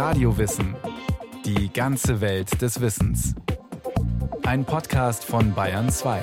Radiowissen. 0.00 0.74
Die 1.44 1.70
ganze 1.70 2.22
Welt 2.22 2.62
des 2.62 2.80
Wissens. 2.80 3.34
Ein 4.46 4.64
Podcast 4.64 5.26
von 5.26 5.52
Bayern 5.52 5.90
2. 5.90 6.22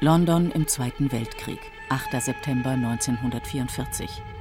London 0.00 0.52
im 0.52 0.68
Zweiten 0.68 1.10
Weltkrieg, 1.10 1.58
8. 1.90 2.22
September 2.22 2.70
1944. 2.70 4.35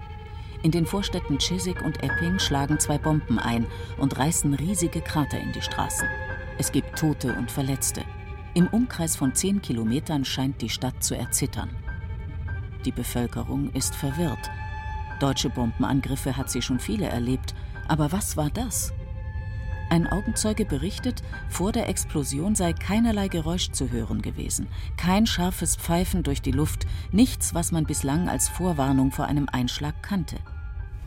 In 0.66 0.72
den 0.72 0.88
Vorstädten 0.88 1.38
Chiswick 1.38 1.84
und 1.84 2.02
Epping 2.02 2.40
schlagen 2.40 2.80
zwei 2.80 2.98
Bomben 2.98 3.38
ein 3.38 3.68
und 4.00 4.18
reißen 4.18 4.52
riesige 4.56 5.00
Krater 5.00 5.40
in 5.40 5.52
die 5.52 5.62
Straßen. 5.62 6.08
Es 6.58 6.72
gibt 6.72 6.98
Tote 6.98 7.36
und 7.36 7.52
Verletzte. 7.52 8.02
Im 8.56 8.66
Umkreis 8.70 9.16
von 9.16 9.36
zehn 9.36 9.62
Kilometern 9.62 10.26
scheint 10.26 10.64
die 10.64 10.70
Stadt 10.70 11.04
zu 11.04 11.16
erzittern. 11.16 11.70
Die 12.84 12.92
Bevölkerung 12.92 13.70
ist 13.74 13.94
verwirrt. 13.94 14.50
Deutsche 15.20 15.52
Bombenangriffe 15.52 16.36
hat 16.36 16.50
sie 16.50 16.64
schon 16.64 16.80
viele 16.80 17.06
erlebt. 17.06 17.54
Aber 17.88 18.12
was 18.12 18.36
war 18.36 18.50
das? 18.50 18.92
Ein 19.92 20.08
Augenzeuge 20.08 20.66
berichtet, 20.66 21.22
vor 21.48 21.74
der 21.74 21.90
Explosion 21.90 22.56
sei 22.56 22.74
keinerlei 22.74 23.28
Geräusch 23.28 23.70
zu 23.70 23.92
hören 23.92 24.24
gewesen, 24.24 24.68
kein 24.98 25.28
scharfes 25.28 25.76
Pfeifen 25.76 26.24
durch 26.24 26.42
die 26.42 26.52
Luft, 26.52 26.88
nichts, 27.12 27.54
was 27.54 27.72
man 27.72 27.84
bislang 27.84 28.28
als 28.28 28.50
Vorwarnung 28.50 29.12
vor 29.12 29.26
einem 29.26 29.48
Einschlag 29.48 30.02
kannte. 30.02 30.38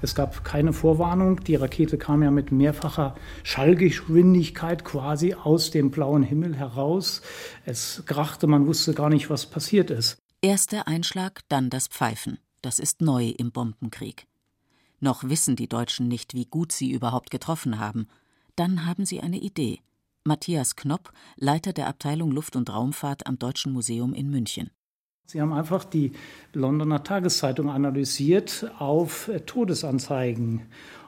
Es 0.01 0.15
gab 0.15 0.45
keine 0.45 0.73
Vorwarnung. 0.73 1.43
Die 1.45 1.57
Rakete 1.57 1.99
kam 1.99 2.23
ja 2.23 2.31
mit 2.31 2.53
mehrfacher 2.53 3.17
Schallgeschwindigkeit 3.43 4.85
quasi 4.85 5.35
aus 5.35 5.71
dem 5.71 5.91
blauen 5.91 6.23
Himmel 6.23 6.57
heraus. 6.57 7.23
Es 7.65 8.03
krachte, 8.07 8.47
man 8.47 8.67
wusste 8.67 8.95
gar 8.95 9.09
nicht, 9.11 9.29
was 9.31 9.47
passiert 9.47 9.91
ist. 9.91 10.19
Erst 10.41 10.73
der 10.73 10.87
Einschlag, 10.87 11.41
dann 11.49 11.69
das 11.69 11.89
Pfeifen. 11.89 12.39
Das 12.63 12.79
ist 12.79 13.01
neu 13.01 13.29
im 13.39 13.51
Bombenkrieg. 13.51 14.27
Noch 15.01 15.25
wissen 15.25 15.57
die 15.57 15.69
Deutschen 15.69 16.09
nicht, 16.09 16.35
wie 16.35 16.47
gut 16.47 16.73
sie 16.73 16.91
überhaupt 16.91 17.31
getroffen 17.31 17.79
haben. 17.79 18.09
Dann 18.57 18.85
haben 18.87 19.05
sie 19.05 19.21
eine 19.21 19.39
Idee. 19.39 19.81
Matthias 20.25 20.77
Knopp, 20.77 21.13
Leiter 21.37 21.73
der 21.73 21.87
Abteilung 21.87 22.31
Luft- 22.33 22.57
und 22.57 22.71
Raumfahrt 22.71 23.27
am 23.27 23.39
Deutschen 23.39 23.73
Museum 23.73 24.13
in 24.15 24.29
München. 24.31 24.71
Sie 25.31 25.43
haben 25.43 25.53
einfach 25.53 25.85
die 25.85 26.13
Londoner 26.55 27.05
Tageszeitung 27.05 27.69
analysiert 27.69 28.73
auf 28.79 29.31
Todesanzeigen. 29.45 30.63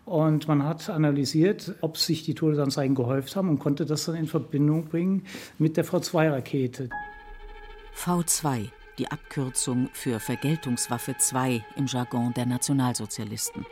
Und 0.05 0.47
man 0.47 0.63
hat 0.63 0.91
analysiert, 0.91 1.75
ob 1.81 1.97
sich 1.97 2.25
die 2.25 2.35
Todesanzeigen 2.35 2.95
gehäuft 2.95 3.35
haben 3.35 3.49
und 3.49 3.61
konnte 3.61 3.87
das 3.87 4.05
dann 4.05 4.17
in 4.17 4.27
Verbindung 4.27 4.85
bringen 4.85 5.25
mit 5.57 5.79
der 5.79 5.87
V2-Rakete. 5.87 6.91
V2, 7.97 8.69
die 8.99 9.11
Abkürzung 9.11 9.89
für 9.95 10.21
Vergeltungswaffe 10.21 11.17
2 11.17 11.65
im 11.77 11.87
Jargon 11.87 12.35
der 12.35 12.45
Nationalsozialisten. 12.45 13.65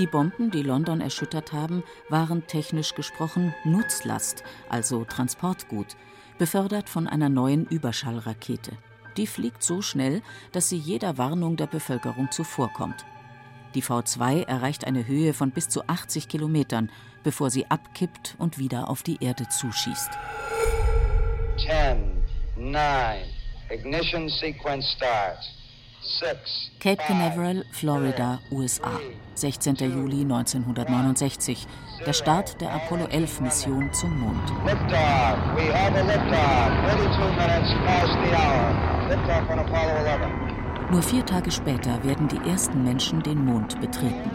Die 0.00 0.08
Bomben, 0.08 0.50
die 0.50 0.64
London 0.64 1.00
erschüttert 1.00 1.52
haben, 1.52 1.84
waren 2.08 2.44
technisch 2.48 2.92
gesprochen 2.96 3.54
Nutzlast, 3.64 4.42
also 4.68 5.04
Transportgut, 5.04 5.96
befördert 6.38 6.88
von 6.88 7.06
einer 7.06 7.28
neuen 7.28 7.66
Überschallrakete. 7.66 8.72
Die 9.18 9.26
fliegt 9.26 9.64
so 9.64 9.82
schnell, 9.82 10.22
dass 10.52 10.68
sie 10.68 10.78
jeder 10.78 11.18
Warnung 11.18 11.56
der 11.56 11.66
Bevölkerung 11.66 12.30
zuvorkommt. 12.30 13.04
Die 13.74 13.82
V2 13.82 14.44
erreicht 14.46 14.86
eine 14.86 15.06
Höhe 15.08 15.34
von 15.34 15.50
bis 15.50 15.68
zu 15.68 15.86
80 15.88 16.28
Kilometern, 16.28 16.90
bevor 17.24 17.50
sie 17.50 17.66
abkippt 17.68 18.36
und 18.38 18.58
wieder 18.58 18.88
auf 18.88 19.02
die 19.02 19.18
Erde 19.20 19.48
zuschießt. 19.48 20.10
10, 21.66 22.24
9, 22.56 23.18
ignition 23.70 24.28
sequence 24.28 24.86
starts. 24.96 25.57
Cape 26.80 27.02
Canaveral, 27.06 27.64
Florida, 27.72 28.38
USA, 28.50 29.00
16. 29.34 29.76
Juli 29.76 30.22
1969. 30.22 31.66
Der 32.06 32.12
Start 32.12 32.60
der 32.60 32.72
Apollo 32.72 33.06
11 33.06 33.40
Mission 33.40 33.92
zum 33.92 34.18
Mond. 34.20 34.52
Nur 40.90 41.02
vier 41.02 41.26
Tage 41.26 41.50
später 41.50 42.02
werden 42.04 42.28
die 42.28 42.48
ersten 42.48 42.84
Menschen 42.84 43.22
den 43.22 43.44
Mond 43.44 43.80
betreten. 43.80 44.30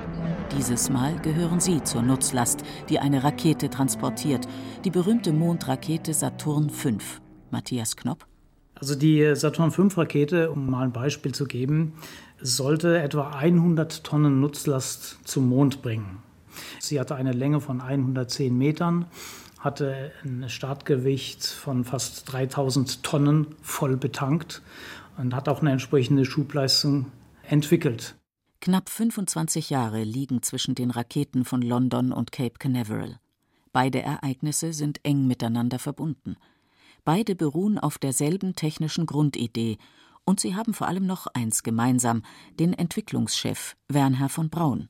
Dieses 0.56 0.90
Mal 0.90 1.18
gehören 1.19 1.59
sie 1.59 1.81
zur 1.84 2.02
Nutzlast, 2.02 2.62
die 2.90 3.00
eine 3.00 3.23
Rakete 3.23 3.69
transportiert, 3.69 4.47
die 4.84 4.91
berühmte 4.91 5.34
Mondrakete 5.34 6.13
Saturn 6.13 6.69
V. 6.69 6.90
Matthias 7.50 7.96
Knopp. 7.96 8.28
Also 8.83 8.95
die 8.95 9.33
Saturn 9.38 9.71
V-Rakete, 9.71 10.51
um 10.51 10.69
mal 10.69 10.83
ein 10.83 10.91
Beispiel 10.91 11.33
zu 11.33 11.45
geben, 11.45 11.94
sollte 12.41 13.01
etwa 13.01 13.29
100 13.29 14.03
Tonnen 14.03 14.41
Nutzlast 14.41 15.19
zum 15.23 15.47
Mond 15.47 15.81
bringen. 15.81 16.21
Sie 16.81 16.99
hatte 16.99 17.16
eine 17.16 17.31
Länge 17.31 17.61
von 17.61 17.79
110 17.79 18.57
Metern, 18.57 19.05
hatte 19.57 20.11
ein 20.25 20.49
Startgewicht 20.49 21.45
von 21.45 21.85
fast 21.85 22.29
3000 22.33 23.03
Tonnen 23.03 23.55
voll 23.61 23.95
betankt 23.95 24.61
und 25.16 25.33
hat 25.33 25.47
auch 25.47 25.61
eine 25.61 25.72
entsprechende 25.72 26.25
Schubleistung 26.25 27.05
entwickelt. 27.43 28.16
Knapp 28.59 28.89
25 28.89 29.69
Jahre 29.69 30.03
liegen 30.03 30.43
zwischen 30.43 30.75
den 30.75 30.91
Raketen 30.91 31.45
von 31.45 31.61
London 31.61 32.11
und 32.11 32.33
Cape 32.33 32.59
Canaveral. 32.59 33.17
Beide 33.72 34.01
Ereignisse 34.01 34.73
sind 34.73 34.99
eng 35.03 35.25
miteinander 35.25 35.79
verbunden. 35.79 36.35
Beide 37.06 37.36
beruhen 37.36 37.78
auf 37.80 37.97
derselben 37.97 38.56
technischen 38.56 39.06
Grundidee 39.06 39.78
und 40.25 40.40
sie 40.40 40.56
haben 40.56 40.74
vor 40.74 40.88
allem 40.88 41.06
noch 41.06 41.28
eins 41.28 41.64
gemeinsam, 41.64 42.24
den 42.59 42.74
Entwicklungschef 42.74 43.75
Wernher 43.90 44.30
von 44.30 44.50
Braun. 44.50 44.90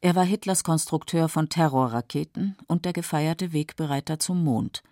Er 0.00 0.14
war 0.16 0.24
Hitlers 0.24 0.64
Konstrukteur 0.64 1.28
von 1.28 1.48
Terrorraketen 1.48 2.56
und 2.66 2.84
der 2.84 2.92
gefeierte 2.92 3.52
Wegbereiter 3.52 4.18
zum 4.18 4.42
Mond. 4.42 4.82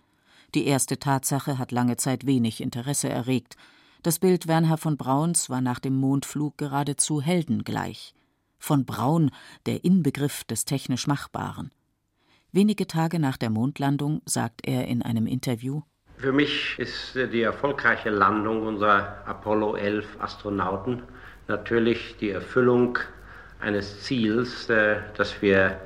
Die 0.55 0.67
erste 0.67 0.99
Tatsache 0.99 1.59
hat 1.59 1.73
lange 1.73 1.97
Zeit 1.97 2.27
wenig 2.27 2.61
Interesse 2.61 3.09
erregt. 3.09 3.57
Das 4.03 4.19
Bild 4.19 4.47
Wernher 4.47 4.77
von 4.77 4.97
Brauns 4.97 5.51
war 5.51 5.61
nach 5.61 5.79
dem 5.79 5.97
Mondflug 5.97 6.57
geradezu 6.57 7.21
heldengleich. 7.21 8.15
Von 8.59 8.85
Braun 8.85 9.31
der 9.67 9.85
Inbegriff 9.85 10.45
des 10.45 10.65
technisch 10.65 11.07
Machbaren. 11.07 11.71
Wenige 12.53 12.87
Tage 12.87 13.19
nach 13.19 13.37
der 13.37 13.51
Mondlandung 13.51 14.23
sagt 14.25 14.67
er 14.67 14.89
in 14.89 15.03
einem 15.03 15.27
Interview 15.27 15.83
für 16.19 16.33
mich 16.33 16.79
ist 16.79 17.15
die 17.15 17.43
erfolgreiche 17.43 18.11
Landung 18.11 18.67
unserer 18.67 19.19
Apollo 19.25 19.77
11 19.77 20.07
Astronauten 20.21 21.03
natürlich 21.47 22.17
die 22.19 22.31
Erfüllung 22.31 22.99
eines 23.61 24.03
Ziels, 24.03 24.69
äh, 24.69 24.97
das 25.17 25.41
wir 25.41 25.81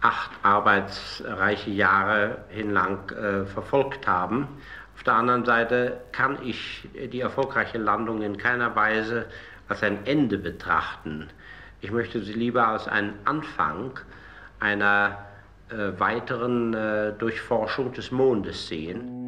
acht 0.00 0.30
arbeitsreiche 0.42 1.70
Jahre 1.70 2.38
hinlang 2.50 3.10
äh, 3.10 3.44
verfolgt 3.46 4.06
haben. 4.06 4.46
Auf 4.94 5.02
der 5.04 5.14
anderen 5.14 5.44
Seite 5.44 6.00
kann 6.12 6.38
ich 6.44 6.88
die 7.12 7.20
erfolgreiche 7.20 7.78
Landung 7.78 8.22
in 8.22 8.36
keiner 8.36 8.76
Weise 8.76 9.26
als 9.68 9.82
ein 9.82 10.06
Ende 10.06 10.38
betrachten. 10.38 11.28
Ich 11.80 11.90
möchte 11.90 12.22
sie 12.22 12.32
lieber 12.32 12.68
als 12.68 12.88
einen 12.88 13.14
Anfang 13.24 13.98
einer 14.60 15.18
äh, 15.70 15.98
weiteren 15.98 16.74
äh, 16.74 17.12
Durchforschung 17.12 17.92
des 17.92 18.10
Mondes 18.10 18.68
sehen. 18.68 19.27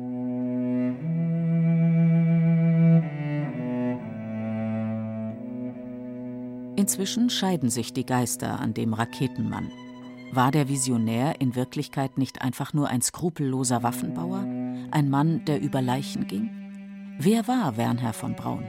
Inzwischen 6.81 7.29
scheiden 7.29 7.69
sich 7.69 7.93
die 7.93 8.07
Geister 8.07 8.59
an 8.59 8.73
dem 8.73 8.95
Raketenmann. 8.95 9.71
War 10.33 10.51
der 10.51 10.71
Visionär 10.71 11.39
in 11.39 11.55
Wirklichkeit 11.55 12.17
nicht 12.17 12.41
einfach 12.41 12.73
nur 12.73 12.89
ein 12.89 13.03
skrupelloser 13.03 13.83
Waffenbauer, 13.83 14.47
ein 14.91 15.11
Mann, 15.11 15.45
der 15.45 15.61
über 15.61 15.83
Leichen 15.83 16.27
ging? 16.27 16.49
Wer 17.19 17.47
war 17.47 17.77
Wernher 17.77 18.15
von 18.15 18.35
Braun? 18.35 18.65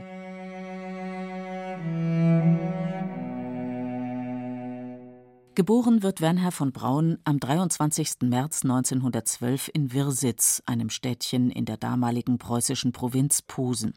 Geboren 5.56 6.04
wird 6.04 6.20
Wernher 6.20 6.52
von 6.52 6.74
Braun 6.74 7.18
am 7.24 7.40
23. 7.40 8.24
März 8.24 8.66
1912 8.66 9.72
in 9.74 9.94
Wirsitz, 9.94 10.62
einem 10.66 10.90
Städtchen 10.90 11.50
in 11.50 11.64
der 11.64 11.78
damaligen 11.78 12.38
preußischen 12.40 12.92
Provinz 12.92 13.42
Posen. 13.42 13.94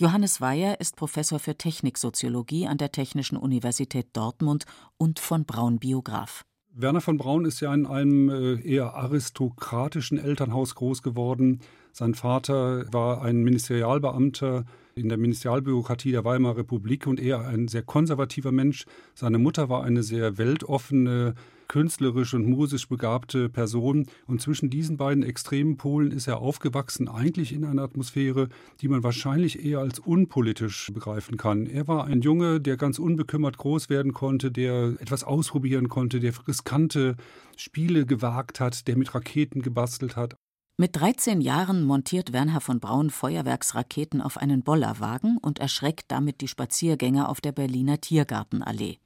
Johannes 0.00 0.40
Weyer 0.40 0.78
ist 0.78 0.94
Professor 0.94 1.40
für 1.40 1.56
Techniksoziologie 1.56 2.68
an 2.68 2.78
der 2.78 2.92
Technischen 2.92 3.36
Universität 3.36 4.06
Dortmund 4.12 4.64
und 4.96 5.18
von 5.18 5.44
Braun 5.44 5.80
Biograf. 5.80 6.44
Werner 6.72 7.00
von 7.00 7.18
Braun 7.18 7.44
ist 7.44 7.58
ja 7.58 7.74
in 7.74 7.84
einem 7.84 8.28
äh, 8.28 8.60
eher 8.60 8.94
aristokratischen 8.94 10.16
Elternhaus 10.16 10.76
groß 10.76 11.02
geworden. 11.02 11.62
Sein 11.90 12.14
Vater 12.14 12.84
war 12.92 13.22
ein 13.22 13.42
Ministerialbeamter 13.42 14.66
in 14.94 15.08
der 15.08 15.18
Ministerialbürokratie 15.18 16.12
der 16.12 16.24
Weimarer 16.24 16.58
Republik 16.58 17.08
und 17.08 17.18
er 17.18 17.48
ein 17.48 17.66
sehr 17.66 17.82
konservativer 17.82 18.52
Mensch. 18.52 18.84
Seine 19.16 19.38
Mutter 19.38 19.68
war 19.68 19.82
eine 19.82 20.04
sehr 20.04 20.38
weltoffene, 20.38 21.34
künstlerisch 21.68 22.34
und 22.34 22.46
musisch 22.46 22.88
begabte 22.88 23.48
Person. 23.48 24.06
Und 24.26 24.40
zwischen 24.40 24.70
diesen 24.70 24.96
beiden 24.96 25.22
extremen 25.22 25.76
Polen 25.76 26.10
ist 26.10 26.26
er 26.26 26.38
aufgewachsen, 26.38 27.08
eigentlich 27.08 27.52
in 27.52 27.64
einer 27.64 27.82
Atmosphäre, 27.82 28.48
die 28.80 28.88
man 28.88 29.02
wahrscheinlich 29.02 29.64
eher 29.64 29.78
als 29.78 29.98
unpolitisch 29.98 30.90
begreifen 30.92 31.36
kann. 31.36 31.66
Er 31.66 31.86
war 31.86 32.06
ein 32.06 32.22
Junge, 32.22 32.60
der 32.60 32.76
ganz 32.76 32.98
unbekümmert 32.98 33.58
groß 33.58 33.88
werden 33.88 34.12
konnte, 34.12 34.50
der 34.50 34.96
etwas 34.98 35.24
ausprobieren 35.24 35.88
konnte, 35.88 36.20
der 36.20 36.32
riskante 36.48 37.16
Spiele 37.56 38.06
gewagt 38.06 38.60
hat, 38.60 38.88
der 38.88 38.96
mit 38.96 39.14
Raketen 39.14 39.62
gebastelt 39.62 40.16
hat. 40.16 40.36
Mit 40.80 40.94
13 40.94 41.40
Jahren 41.40 41.82
montiert 41.82 42.32
Werner 42.32 42.60
von 42.60 42.78
Braun 42.78 43.10
Feuerwerksraketen 43.10 44.22
auf 44.22 44.36
einen 44.36 44.62
Bollerwagen 44.62 45.36
und 45.36 45.58
erschreckt 45.58 46.04
damit 46.06 46.40
die 46.40 46.46
Spaziergänger 46.46 47.28
auf 47.28 47.40
der 47.40 47.50
Berliner 47.50 48.00
Tiergartenallee. 48.00 48.98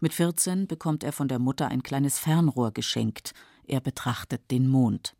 Mit 0.00 0.14
14 0.14 0.66
bekommt 0.66 1.02
er 1.02 1.12
von 1.12 1.28
der 1.28 1.38
Mutter 1.38 1.68
ein 1.68 1.82
kleines 1.82 2.18
Fernrohr 2.18 2.72
geschenkt. 2.72 3.32
Er 3.66 3.80
betrachtet 3.80 4.50
den 4.50 4.68
Mond. 4.68 5.14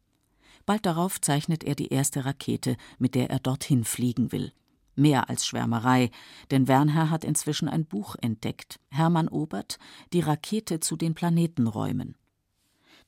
Bald 0.67 0.87
darauf 0.87 1.21
zeichnet 1.21 1.65
er 1.65 1.75
die 1.75 1.89
erste 1.89 2.25
Rakete, 2.25 2.77
mit 2.99 3.15
der 3.15 3.31
er 3.31 3.41
dorthin 3.41 3.85
fliegen 3.85 4.33
will. 4.33 4.53
Mehr 4.95 5.29
als 5.29 5.47
Schwärmerei, 5.47 6.11
denn 6.51 6.69
Wernher 6.69 7.11
hat 7.11 7.25
inzwischen 7.25 7.69
ein 7.69 7.87
Buch 7.87 8.17
entdeckt. 8.21 8.81
Hermann 8.91 9.29
Obert, 9.29 9.79
die 10.13 10.21
Rakete 10.21 10.81
zu 10.81 10.97
den 10.97 11.15
Planetenräumen. 11.15 12.17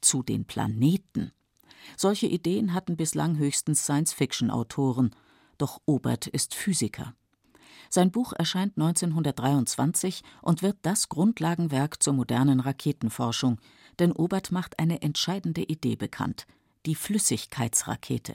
Zu 0.00 0.22
den 0.22 0.44
Planeten. 0.44 1.32
Solche 1.96 2.26
Ideen 2.26 2.74
hatten 2.74 2.96
bislang 2.96 3.38
höchstens 3.38 3.82
Science-Fiction-Autoren. 3.82 5.10
Doch 5.58 5.80
Obert 5.84 6.26
ist 6.26 6.54
Physiker. 6.54 7.14
Sein 7.92 8.12
Buch 8.12 8.32
erscheint 8.32 8.78
1923 8.78 10.22
und 10.42 10.62
wird 10.62 10.76
das 10.82 11.08
Grundlagenwerk 11.08 12.00
zur 12.00 12.12
modernen 12.12 12.60
Raketenforschung, 12.60 13.58
denn 13.98 14.12
Obert 14.12 14.52
macht 14.52 14.78
eine 14.78 15.02
entscheidende 15.02 15.62
Idee 15.62 15.96
bekannt: 15.96 16.46
die 16.86 16.94
Flüssigkeitsrakete. 16.94 18.34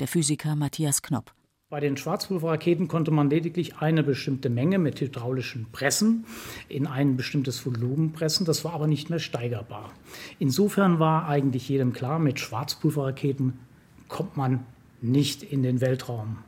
Der 0.00 0.08
Physiker 0.08 0.56
Matthias 0.56 1.02
Knopp. 1.02 1.32
Bei 1.68 1.78
den 1.78 1.96
Schwarzpulverraketen 1.96 2.88
konnte 2.88 3.12
man 3.12 3.30
lediglich 3.30 3.76
eine 3.76 4.02
bestimmte 4.02 4.50
Menge 4.50 4.80
mit 4.80 5.00
hydraulischen 5.00 5.70
Pressen 5.70 6.26
in 6.68 6.88
ein 6.88 7.16
bestimmtes 7.16 7.64
Volumen 7.64 8.12
pressen. 8.12 8.44
Das 8.44 8.64
war 8.64 8.72
aber 8.72 8.88
nicht 8.88 9.08
mehr 9.08 9.20
steigerbar. 9.20 9.92
Insofern 10.40 10.98
war 10.98 11.28
eigentlich 11.28 11.68
jedem 11.68 11.92
klar, 11.92 12.18
mit 12.18 12.40
Schwarzpulverraketen 12.40 13.60
kommt 14.08 14.36
man 14.36 14.66
nicht 15.00 15.44
in 15.44 15.62
den 15.62 15.80
Weltraum. 15.80 16.38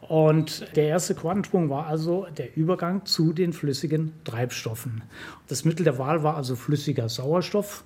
Und 0.00 0.64
der 0.76 0.88
erste 0.88 1.14
Quantensprung 1.14 1.70
war 1.70 1.86
also 1.86 2.26
der 2.36 2.56
Übergang 2.56 3.04
zu 3.04 3.32
den 3.32 3.52
flüssigen 3.52 4.12
Treibstoffen. 4.24 5.02
Das 5.48 5.64
Mittel 5.64 5.84
der 5.84 5.98
Wahl 5.98 6.22
war 6.22 6.36
also 6.36 6.56
flüssiger 6.56 7.08
Sauerstoff 7.08 7.84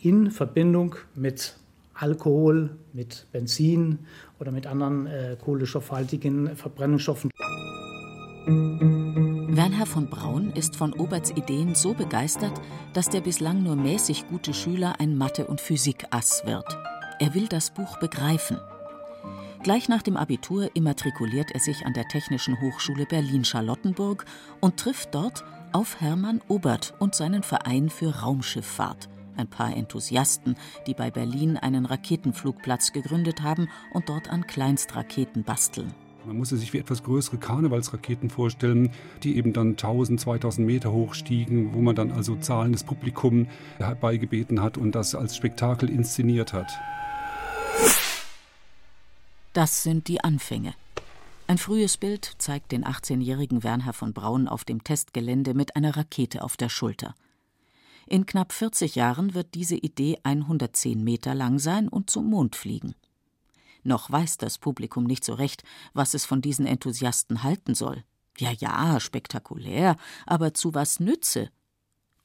in 0.00 0.30
Verbindung 0.30 0.96
mit 1.14 1.56
Alkohol, 1.94 2.70
mit 2.92 3.26
Benzin 3.32 4.00
oder 4.40 4.50
mit 4.50 4.66
anderen 4.66 5.06
äh, 5.06 5.36
kohlenstoffhaltigen 5.42 6.56
Verbrennungsstoffen. 6.56 7.30
Werner 8.46 9.86
von 9.86 10.10
Braun 10.10 10.50
ist 10.50 10.76
von 10.76 10.92
Oberts 10.92 11.30
Ideen 11.30 11.74
so 11.74 11.94
begeistert, 11.94 12.60
dass 12.92 13.08
der 13.08 13.20
bislang 13.20 13.62
nur 13.62 13.76
mäßig 13.76 14.28
gute 14.28 14.52
Schüler 14.52 14.96
ein 14.98 15.16
Mathe- 15.16 15.46
und 15.46 15.60
Physik-Ass 15.60 16.42
wird. 16.44 16.76
Er 17.20 17.34
will 17.34 17.46
das 17.46 17.70
Buch 17.70 17.98
begreifen. 17.98 18.58
Gleich 19.64 19.88
nach 19.88 20.02
dem 20.02 20.18
Abitur 20.18 20.68
immatrikuliert 20.74 21.52
er 21.52 21.58
sich 21.58 21.86
an 21.86 21.94
der 21.94 22.06
Technischen 22.06 22.60
Hochschule 22.60 23.06
Berlin-Charlottenburg 23.06 24.26
und 24.60 24.76
trifft 24.76 25.14
dort 25.14 25.42
auf 25.72 26.02
Hermann 26.02 26.42
Obert 26.48 26.92
und 26.98 27.14
seinen 27.14 27.42
Verein 27.42 27.88
für 27.88 28.14
Raumschifffahrt. 28.14 29.08
Ein 29.38 29.48
paar 29.48 29.74
Enthusiasten, 29.74 30.56
die 30.86 30.92
bei 30.92 31.10
Berlin 31.10 31.56
einen 31.56 31.86
Raketenflugplatz 31.86 32.92
gegründet 32.92 33.40
haben 33.40 33.70
und 33.94 34.10
dort 34.10 34.28
an 34.28 34.46
Kleinstraketen 34.46 35.44
basteln. 35.44 35.94
Man 36.26 36.36
musste 36.36 36.58
sich 36.58 36.74
wie 36.74 36.78
etwas 36.78 37.02
größere 37.02 37.38
Karnevalsraketen 37.38 38.28
vorstellen, 38.28 38.90
die 39.22 39.38
eben 39.38 39.54
dann 39.54 39.70
1000, 39.70 40.20
2000 40.20 40.66
Meter 40.66 40.92
hoch 40.92 41.14
stiegen, 41.14 41.72
wo 41.72 41.80
man 41.80 41.96
dann 41.96 42.12
also 42.12 42.36
zahlendes 42.36 42.84
Publikum 42.84 43.46
herbeigebeten 43.78 44.60
hat 44.60 44.76
und 44.76 44.94
das 44.94 45.14
als 45.14 45.34
Spektakel 45.34 45.88
inszeniert 45.88 46.52
hat. 46.52 46.70
Das 49.54 49.84
sind 49.84 50.08
die 50.08 50.22
Anfänge. 50.22 50.74
Ein 51.46 51.58
frühes 51.58 51.96
Bild 51.96 52.32
zeigt 52.38 52.72
den 52.72 52.84
18-jährigen 52.84 53.62
Werner 53.62 53.92
von 53.92 54.12
Braun 54.12 54.48
auf 54.48 54.64
dem 54.64 54.82
Testgelände 54.82 55.54
mit 55.54 55.76
einer 55.76 55.96
Rakete 55.96 56.42
auf 56.42 56.56
der 56.56 56.68
Schulter. 56.68 57.14
In 58.08 58.26
knapp 58.26 58.52
40 58.52 58.96
Jahren 58.96 59.32
wird 59.32 59.54
diese 59.54 59.76
Idee 59.76 60.18
110 60.24 61.04
Meter 61.04 61.36
lang 61.36 61.60
sein 61.60 61.88
und 61.88 62.10
zum 62.10 62.30
Mond 62.30 62.56
fliegen. 62.56 62.96
Noch 63.84 64.10
weiß 64.10 64.38
das 64.38 64.58
Publikum 64.58 65.04
nicht 65.04 65.22
so 65.22 65.34
recht, 65.34 65.62
was 65.92 66.14
es 66.14 66.24
von 66.24 66.42
diesen 66.42 66.66
Enthusiasten 66.66 67.44
halten 67.44 67.76
soll. 67.76 68.02
Ja, 68.38 68.50
ja, 68.50 68.98
spektakulär, 68.98 69.96
aber 70.26 70.52
zu 70.54 70.74
was 70.74 70.98
nütze? 70.98 71.48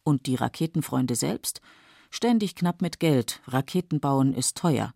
Und 0.04 0.26
die 0.26 0.36
Raketenfreunde 0.36 1.14
selbst? 1.14 1.62
Ständig 2.10 2.56
knapp 2.56 2.81
mit 2.81 3.00
Geld, 3.00 3.40
Raketenbauen 3.46 4.34
ist 4.34 4.58
teuer. 4.58 4.96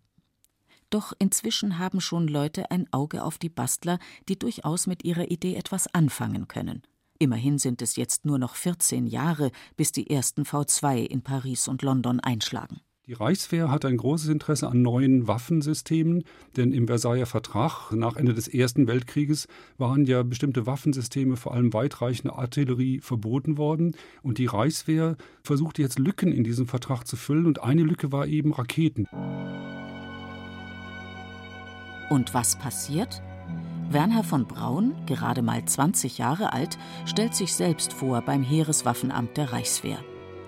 Doch 0.94 1.12
inzwischen 1.18 1.80
haben 1.80 2.00
schon 2.00 2.28
Leute 2.28 2.70
ein 2.70 2.86
Auge 2.92 3.24
auf 3.24 3.36
die 3.36 3.48
Bastler, 3.48 3.98
die 4.28 4.38
durchaus 4.38 4.86
mit 4.86 5.02
ihrer 5.04 5.28
Idee 5.28 5.56
etwas 5.56 5.92
anfangen 5.92 6.46
können. 6.46 6.82
Immerhin 7.18 7.58
sind 7.58 7.82
es 7.82 7.96
jetzt 7.96 8.24
nur 8.24 8.38
noch 8.38 8.54
14 8.54 9.08
Jahre, 9.08 9.50
bis 9.76 9.90
die 9.90 10.08
ersten 10.08 10.44
V2 10.44 10.98
in 10.98 11.22
Paris 11.22 11.66
und 11.66 11.82
London 11.82 12.20
einschlagen. 12.20 12.80
Die 13.08 13.12
Reichswehr 13.12 13.72
hat 13.72 13.84
ein 13.84 13.96
großes 13.96 14.28
Interesse 14.28 14.68
an 14.68 14.82
neuen 14.82 15.26
Waffensystemen, 15.26 16.22
denn 16.56 16.72
im 16.72 16.86
Versailler 16.86 17.26
Vertrag 17.26 17.90
nach 17.90 18.14
Ende 18.14 18.32
des 18.32 18.46
Ersten 18.46 18.86
Weltkrieges 18.86 19.48
waren 19.76 20.06
ja 20.06 20.22
bestimmte 20.22 20.64
Waffensysteme, 20.64 21.36
vor 21.36 21.54
allem 21.54 21.72
weitreichende 21.72 22.36
Artillerie, 22.36 23.00
verboten 23.00 23.58
worden. 23.58 23.96
Und 24.22 24.38
die 24.38 24.46
Reichswehr 24.46 25.16
versuchte 25.42 25.82
jetzt 25.82 25.98
Lücken 25.98 26.30
in 26.30 26.44
diesem 26.44 26.68
Vertrag 26.68 27.04
zu 27.04 27.16
füllen, 27.16 27.46
und 27.46 27.64
eine 27.64 27.82
Lücke 27.82 28.12
war 28.12 28.28
eben 28.28 28.52
Raketen. 28.52 29.08
Und 32.10 32.34
was 32.34 32.56
passiert? 32.56 33.22
Werner 33.90 34.24
von 34.24 34.46
Braun, 34.46 34.94
gerade 35.06 35.42
mal 35.42 35.64
20 35.64 36.18
Jahre 36.18 36.52
alt, 36.52 36.78
stellt 37.04 37.34
sich 37.34 37.54
selbst 37.54 37.92
vor 37.92 38.22
beim 38.22 38.42
Heereswaffenamt 38.42 39.36
der 39.36 39.52
Reichswehr. 39.52 39.98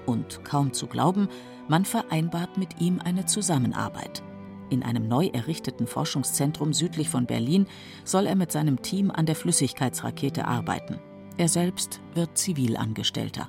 Und 0.06 0.44
kaum 0.44 0.72
zu 0.72 0.86
glauben, 0.86 1.28
man 1.68 1.84
vereinbart 1.84 2.56
mit 2.58 2.80
ihm 2.80 3.00
eine 3.04 3.26
Zusammenarbeit. 3.26 4.22
In 4.70 4.82
einem 4.82 5.06
neu 5.06 5.26
errichteten 5.28 5.86
Forschungszentrum 5.86 6.72
südlich 6.72 7.08
von 7.08 7.26
Berlin 7.26 7.66
soll 8.04 8.26
er 8.26 8.34
mit 8.34 8.50
seinem 8.50 8.82
Team 8.82 9.10
an 9.10 9.26
der 9.26 9.36
Flüssigkeitsrakete 9.36 10.46
arbeiten. 10.46 10.98
Er 11.36 11.48
selbst 11.48 12.00
wird 12.14 12.36
Zivilangestellter. 12.36 13.48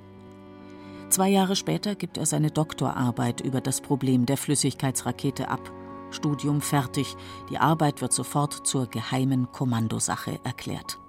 Zwei 1.10 1.30
Jahre 1.30 1.56
später 1.56 1.96
gibt 1.96 2.18
er 2.18 2.26
seine 2.26 2.52
Doktorarbeit 2.52 3.42
über 3.42 3.62
das 3.62 3.82
Problem 3.82 4.26
der 4.26 4.38
Flüssigkeitsrakete 4.38 5.50
ab 5.50 5.72
Studium 6.12 6.62
fertig, 6.62 7.16
die 7.50 7.58
Arbeit 7.58 8.02
wird 8.02 8.14
sofort 8.14 8.66
zur 8.66 8.88
geheimen 8.88 9.52
Kommandosache 9.52 10.40
erklärt. 10.44 11.00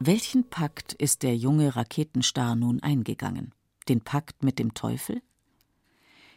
Welchen 0.00 0.50
Pakt 0.50 0.92
ist 0.92 1.22
der 1.22 1.36
junge 1.36 1.76
Raketenstar 1.76 2.56
nun 2.56 2.82
eingegangen? 2.82 3.54
Den 3.88 4.00
Pakt 4.00 4.42
mit 4.42 4.58
dem 4.58 4.74
Teufel? 4.74 5.22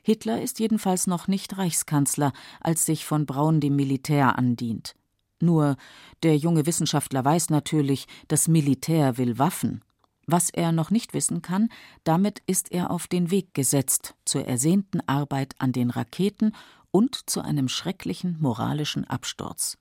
Hitler 0.04 0.42
ist 0.42 0.60
jedenfalls 0.60 1.06
noch 1.06 1.28
nicht 1.28 1.58
Reichskanzler, 1.58 2.32
als 2.62 2.86
sich 2.86 3.04
von 3.04 3.26
Braun 3.26 3.60
dem 3.60 3.76
Militär 3.76 4.38
andient. 4.38 4.96
Nur 5.42 5.76
der 6.24 6.38
junge 6.38 6.66
Wissenschaftler 6.66 7.26
weiß 7.26 7.50
natürlich, 7.50 8.08
das 8.28 8.48
Militär 8.48 9.18
will 9.18 9.38
Waffen, 9.38 9.84
was 10.28 10.50
er 10.50 10.72
noch 10.72 10.92
nicht 10.92 11.14
wissen 11.14 11.42
kann, 11.42 11.70
damit 12.04 12.44
ist 12.46 12.72
er 12.72 12.92
auf 12.92 13.08
den 13.08 13.32
Weg 13.32 13.54
gesetzt 13.54 14.14
zur 14.26 14.46
ersehnten 14.46 15.02
Arbeit 15.08 15.56
an 15.58 15.72
den 15.72 15.90
Raketen 15.90 16.52
und 16.92 17.30
zu 17.30 17.42
einem 17.42 17.70
schrecklichen 17.70 18.38
moralischen 18.40 19.06
Absturz. 19.06 19.78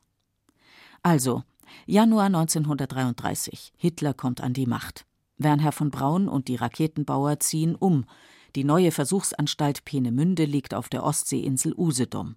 Also, 1.03 1.43
Januar 1.85 2.27
1933. 2.27 3.73
Hitler 3.77 4.15
kommt 4.15 4.41
an 4.41 4.53
die 4.53 4.67
Macht. 4.67 5.05
Wernher 5.37 5.73
von 5.73 5.91
Braun 5.91 6.29
und 6.29 6.49
die 6.49 6.57
Raketenbauer 6.57 7.41
ziehen 7.41 7.75
um. 7.75 8.07
Die 8.55 8.65
neue 8.65 8.91
Versuchsanstalt 8.91 9.85
Peenemünde 9.85 10.45
liegt 10.45 10.73
auf 10.73 10.89
der 10.89 11.03
Ostseeinsel 11.05 11.75
Usedom. 11.77 12.37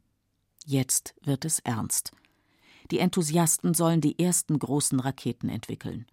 Jetzt 0.66 1.16
wird 1.24 1.46
es 1.46 1.60
ernst. 1.60 2.12
Die 2.92 3.00
Enthusiasten 3.00 3.74
sollen 3.74 4.02
die 4.02 4.20
ersten 4.20 4.58
großen 4.58 5.00
Raketen 5.00 5.50
entwickeln. 5.50 6.08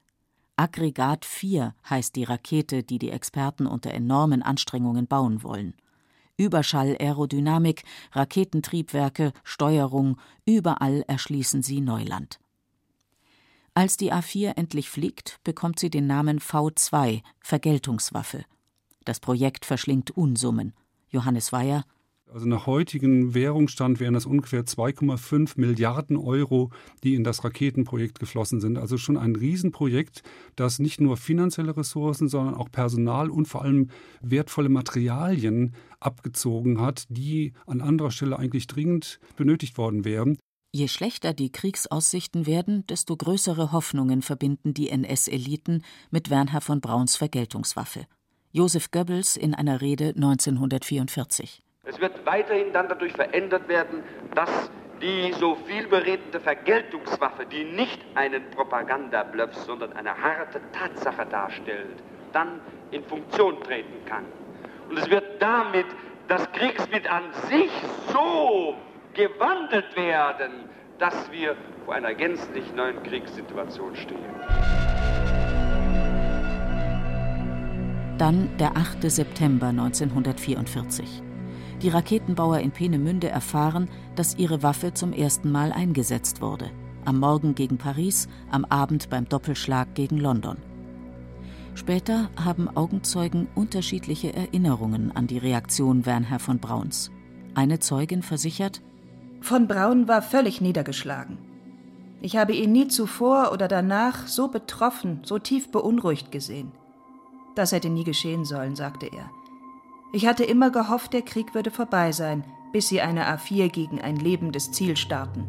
Aggregat 0.56 1.26
4 1.26 1.74
heißt 1.88 2.16
die 2.16 2.24
Rakete, 2.24 2.82
die 2.82 2.98
die 2.98 3.10
Experten 3.10 3.66
unter 3.66 3.90
enormen 3.90 4.42
Anstrengungen 4.42 5.06
bauen 5.06 5.42
wollen. 5.42 5.74
Überschall, 6.38 6.96
Aerodynamik, 6.98 7.84
Raketentriebwerke, 8.12 9.32
Steuerung, 9.44 10.18
überall 10.46 11.02
erschließen 11.06 11.62
sie 11.62 11.80
Neuland. 11.80 12.40
Als 13.74 13.98
die 13.98 14.12
A4 14.12 14.56
endlich 14.56 14.88
fliegt, 14.88 15.40
bekommt 15.44 15.78
sie 15.78 15.90
den 15.90 16.06
Namen 16.06 16.40
V2, 16.40 17.22
Vergeltungswaffe. 17.40 18.44
Das 19.04 19.20
Projekt 19.20 19.66
verschlingt 19.66 20.10
Unsummen. 20.10 20.72
Johannes 21.10 21.52
Weyer 21.52 21.84
also 22.32 22.46
nach 22.46 22.66
heutigem 22.66 23.34
Währungsstand 23.34 24.00
wären 24.00 24.14
das 24.14 24.26
ungefähr 24.26 24.64
2,5 24.64 25.52
Milliarden 25.56 26.16
Euro, 26.16 26.70
die 27.04 27.14
in 27.14 27.24
das 27.24 27.44
Raketenprojekt 27.44 28.18
geflossen 28.18 28.60
sind. 28.60 28.78
Also 28.78 28.98
schon 28.98 29.16
ein 29.16 29.36
Riesenprojekt, 29.36 30.22
das 30.56 30.78
nicht 30.78 31.00
nur 31.00 31.16
finanzielle 31.16 31.76
Ressourcen, 31.76 32.28
sondern 32.28 32.54
auch 32.54 32.70
Personal 32.70 33.30
und 33.30 33.46
vor 33.46 33.62
allem 33.62 33.90
wertvolle 34.20 34.68
Materialien 34.68 35.74
abgezogen 36.00 36.80
hat, 36.80 37.04
die 37.08 37.52
an 37.66 37.80
anderer 37.80 38.10
Stelle 38.10 38.38
eigentlich 38.38 38.66
dringend 38.66 39.20
benötigt 39.36 39.78
worden 39.78 40.04
wären. 40.04 40.36
Je 40.72 40.88
schlechter 40.88 41.32
die 41.32 41.50
Kriegsaussichten 41.50 42.44
werden, 42.44 42.86
desto 42.86 43.16
größere 43.16 43.72
Hoffnungen 43.72 44.20
verbinden 44.20 44.74
die 44.74 44.90
NS-Eliten 44.90 45.82
mit 46.10 46.28
Wernher 46.28 46.60
von 46.60 46.80
Brauns 46.80 47.16
Vergeltungswaffe. 47.16 48.06
Josef 48.52 48.90
Goebbels 48.90 49.36
in 49.36 49.54
einer 49.54 49.80
Rede 49.80 50.08
1944. 50.08 51.62
Es 51.88 52.00
wird 52.00 52.26
weiterhin 52.26 52.72
dann 52.72 52.88
dadurch 52.88 53.12
verändert 53.12 53.68
werden, 53.68 54.02
dass 54.34 54.50
die 55.00 55.32
so 55.34 55.54
viel 55.54 55.86
beredende 55.86 56.40
Vergeltungswaffe, 56.40 57.46
die 57.46 57.62
nicht 57.62 58.04
einen 58.16 58.50
Propagandabluff, 58.50 59.54
sondern 59.54 59.92
eine 59.92 60.10
harte 60.20 60.60
Tatsache 60.72 61.24
darstellt, 61.26 62.02
dann 62.32 62.60
in 62.90 63.04
Funktion 63.04 63.60
treten 63.62 64.04
kann. 64.04 64.24
Und 64.88 64.98
es 64.98 65.08
wird 65.08 65.40
damit 65.40 65.86
das 66.26 66.50
Kriegsmittel 66.52 67.08
an 67.08 67.32
sich 67.48 67.70
so 68.12 68.74
gewandelt 69.14 69.96
werden, 69.96 70.64
dass 70.98 71.30
wir 71.30 71.54
vor 71.84 71.94
einer 71.94 72.14
gänzlich 72.14 72.72
neuen 72.74 73.00
Kriegssituation 73.04 73.94
stehen. 73.94 74.18
Dann 78.18 78.48
der 78.58 78.76
8. 78.76 79.08
September 79.08 79.68
1944. 79.68 81.22
Die 81.82 81.88
Raketenbauer 81.88 82.60
in 82.60 82.70
Peenemünde 82.70 83.28
erfahren, 83.28 83.88
dass 84.14 84.38
ihre 84.38 84.62
Waffe 84.62 84.94
zum 84.94 85.12
ersten 85.12 85.52
Mal 85.52 85.72
eingesetzt 85.72 86.40
wurde. 86.40 86.70
Am 87.04 87.20
Morgen 87.20 87.54
gegen 87.54 87.76
Paris, 87.76 88.28
am 88.50 88.64
Abend 88.64 89.10
beim 89.10 89.28
Doppelschlag 89.28 89.94
gegen 89.94 90.18
London. 90.18 90.56
Später 91.74 92.30
haben 92.42 92.74
Augenzeugen 92.74 93.48
unterschiedliche 93.54 94.32
Erinnerungen 94.32 95.14
an 95.14 95.26
die 95.26 95.38
Reaktion 95.38 96.06
Wernher 96.06 96.38
von 96.38 96.58
Brauns. 96.58 97.10
Eine 97.54 97.78
Zeugin 97.78 98.22
versichert, 98.22 98.80
von 99.40 99.68
Braun 99.68 100.08
war 100.08 100.22
völlig 100.22 100.60
niedergeschlagen. 100.60 101.38
Ich 102.20 102.36
habe 102.36 102.52
ihn 102.52 102.72
nie 102.72 102.88
zuvor 102.88 103.52
oder 103.52 103.68
danach 103.68 104.26
so 104.26 104.48
betroffen, 104.48 105.20
so 105.22 105.38
tief 105.38 105.70
beunruhigt 105.70 106.32
gesehen. 106.32 106.72
Das 107.54 107.72
hätte 107.72 107.88
nie 107.88 108.04
geschehen 108.04 108.44
sollen, 108.44 108.74
sagte 108.74 109.06
er. 109.06 109.30
Ich 110.16 110.26
hatte 110.26 110.44
immer 110.44 110.70
gehofft, 110.70 111.12
der 111.12 111.20
Krieg 111.20 111.54
würde 111.54 111.70
vorbei 111.70 112.10
sein, 112.10 112.42
bis 112.72 112.88
sie 112.88 113.02
eine 113.02 113.26
A4 113.26 113.68
gegen 113.68 114.00
ein 114.00 114.16
lebendes 114.16 114.72
Ziel 114.72 114.96
starten. 114.96 115.46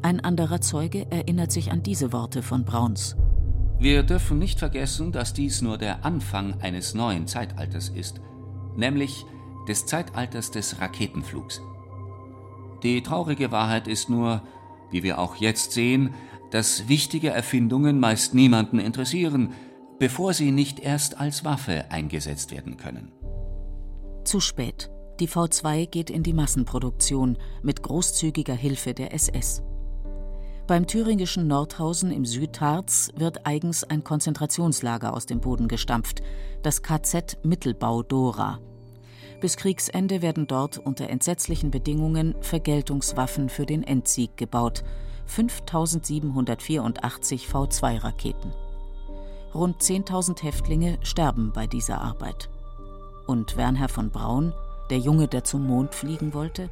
Ein 0.00 0.20
anderer 0.20 0.62
Zeuge 0.62 1.10
erinnert 1.10 1.52
sich 1.52 1.70
an 1.70 1.82
diese 1.82 2.10
Worte 2.10 2.42
von 2.42 2.64
Brauns. 2.64 3.18
Wir 3.78 4.02
dürfen 4.02 4.38
nicht 4.38 4.58
vergessen, 4.58 5.12
dass 5.12 5.34
dies 5.34 5.60
nur 5.60 5.76
der 5.76 6.06
Anfang 6.06 6.58
eines 6.62 6.94
neuen 6.94 7.26
Zeitalters 7.26 7.90
ist, 7.90 8.22
nämlich 8.76 9.26
des 9.68 9.84
Zeitalters 9.84 10.50
des 10.50 10.80
Raketenflugs. 10.80 11.60
Die 12.82 13.02
traurige 13.02 13.52
Wahrheit 13.52 13.88
ist 13.88 14.08
nur, 14.08 14.40
wie 14.90 15.02
wir 15.02 15.18
auch 15.18 15.36
jetzt 15.36 15.72
sehen, 15.72 16.14
dass 16.50 16.88
wichtige 16.88 17.28
Erfindungen 17.28 18.00
meist 18.00 18.32
niemanden 18.32 18.78
interessieren, 18.78 19.52
bevor 19.98 20.32
sie 20.32 20.50
nicht 20.50 20.80
erst 20.80 21.20
als 21.20 21.44
Waffe 21.44 21.90
eingesetzt 21.90 22.52
werden 22.52 22.78
können. 22.78 23.12
Zu 24.24 24.40
spät. 24.40 24.90
Die 25.20 25.28
V2 25.28 25.86
geht 25.86 26.10
in 26.10 26.22
die 26.22 26.32
Massenproduktion 26.32 27.36
mit 27.62 27.82
großzügiger 27.82 28.54
Hilfe 28.54 28.94
der 28.94 29.12
SS. 29.12 29.62
Beim 30.68 30.86
thüringischen 30.86 31.48
Nordhausen 31.48 32.12
im 32.12 32.24
Südharz 32.24 33.10
wird 33.16 33.46
eigens 33.46 33.82
ein 33.84 34.04
Konzentrationslager 34.04 35.12
aus 35.12 35.26
dem 35.26 35.40
Boden 35.40 35.66
gestampft, 35.66 36.22
das 36.62 36.82
KZ 36.82 37.38
Mittelbau 37.42 38.04
Dora. 38.04 38.60
Bis 39.40 39.56
Kriegsende 39.56 40.22
werden 40.22 40.46
dort 40.46 40.78
unter 40.78 41.10
entsetzlichen 41.10 41.72
Bedingungen 41.72 42.36
Vergeltungswaffen 42.40 43.48
für 43.48 43.66
den 43.66 43.82
Endsieg 43.82 44.36
gebaut, 44.36 44.84
5784 45.26 47.48
V2-Raketen. 47.48 48.52
Rund 49.52 49.82
10.000 49.82 50.44
Häftlinge 50.44 50.98
sterben 51.02 51.50
bei 51.52 51.66
dieser 51.66 52.00
Arbeit. 52.00 52.51
Und 53.32 53.56
Wernher 53.56 53.88
von 53.88 54.10
Braun, 54.10 54.52
der 54.90 54.98
Junge, 54.98 55.26
der 55.26 55.42
zum 55.42 55.66
Mond 55.66 55.94
fliegen 55.94 56.34
wollte? 56.34 56.68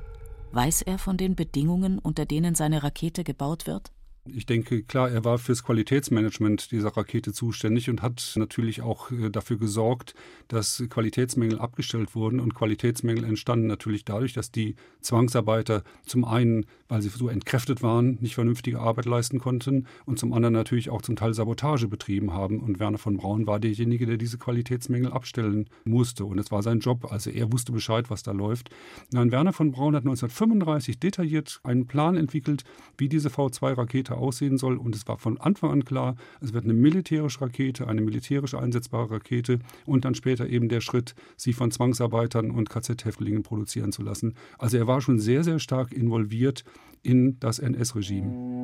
Weiß 0.52 0.83
er 0.83 0.99
von 0.99 1.17
den 1.17 1.35
Bedingungen, 1.35 1.99
unter 1.99 2.26
denen 2.26 2.55
seine 2.55 2.83
Rakete 2.83 3.25
gebaut 3.25 3.67
wird? 3.67 3.90
Ich 4.27 4.45
denke, 4.45 4.83
klar, 4.83 5.11
er 5.11 5.25
war 5.25 5.39
fürs 5.39 5.65
Qualitätsmanagement 5.65 6.73
dieser 6.73 6.95
Rakete 6.95 7.33
zuständig 7.33 7.89
und 7.89 8.03
hat 8.03 8.35
natürlich 8.37 8.83
auch 8.83 9.11
äh, 9.11 9.31
dafür 9.31 9.57
gesorgt, 9.57 10.15
dass 10.49 10.85
Qualitätsmängel 10.91 11.59
abgestellt 11.59 12.15
wurden. 12.15 12.39
Und 12.39 12.55
Qualitätsmängel 12.55 13.25
entstanden 13.25 13.67
natürlich 13.67 14.05
dadurch, 14.05 14.35
dass 14.35 14.53
die 14.53 14.77
Zwangsarbeiter 15.00 15.85
zum 16.05 16.27
einen, 16.27 16.67
weil 16.89 17.00
sie 17.00 17.09
so 17.09 17.31
entkräftet 17.31 17.83
waren, 17.83 18.19
nicht 18.21 18.35
vernünftige 18.35 18.81
Arbeit 18.81 19.07
leisten 19.07 19.39
konnten 19.39 19.87
und 20.05 20.19
zum 20.19 20.35
anderen 20.35 20.53
natürlich 20.53 20.91
auch 20.91 21.00
zum 21.00 21.17
Teil 21.17 21.33
Sabotage 21.33 21.89
betrieben 21.89 22.35
haben. 22.35 22.61
Und 22.61 22.79
Werner 22.79 22.99
von 22.99 23.17
Braun 23.17 23.47
war 23.47 23.59
derjenige, 23.59 24.05
der 24.05 24.19
diese 24.19 24.37
Qualitätsmängel 24.37 25.12
abstellen 25.12 25.71
musste. 25.85 26.27
Und 26.27 26.39
es 26.39 26.50
war 26.50 26.62
sein 26.62 26.81
Job. 26.81 27.11
Also 27.11 27.31
er 27.31 27.50
wusste 27.53 27.73
Bescheid, 27.73 28.11
was 28.11 28.23
da 28.23 28.33
läuft. 28.33 28.69
Nein, 29.12 29.33
Werner 29.33 29.55
von 29.55 29.73
Braun 29.73 29.97
hat 29.97 30.03
1935 30.03 31.00
detailliert 31.00 31.61
einen 31.62 31.87
Plan 31.87 32.19
entwickelt, 32.19 32.65
wie 32.99 33.09
diese 33.09 33.31
V2-Rakete 33.31 34.10
aussehen 34.17 34.59
soll. 34.59 34.76
Und 34.76 34.95
es 34.95 35.07
war 35.09 35.19
von 35.19 35.38
Anfang 35.38 35.71
an 35.71 35.85
klar, 35.85 36.17
es 36.40 36.52
wird 36.52 36.64
eine 36.64 36.75
militärische 36.75 37.40
Rakete, 37.43 37.88
eine 37.88 38.00
militärisch 38.00 38.55
einsetzbare 38.55 39.11
Rakete 39.11 39.59
und 39.87 40.05
dann 40.05 40.14
später 40.14 40.49
eben 40.49 40.69
der 40.69 40.81
Schritt, 40.81 41.14
sie 41.37 41.52
von 41.52 41.71
Zwangsarbeitern 41.71 42.50
und 42.50 42.71
KZ-Häftlingen 42.71 43.43
produzieren 43.43 43.93
zu 43.93 44.02
lassen. 44.02 44.35
Also 44.59 44.76
er 44.76 44.87
war 44.87 45.00
schon 45.00 45.19
sehr, 45.19 45.45
sehr 45.45 45.59
stark 45.59 45.93
involviert 45.93 46.64
in 47.02 47.38
das 47.40 47.59
NS-Regime. 47.59 48.61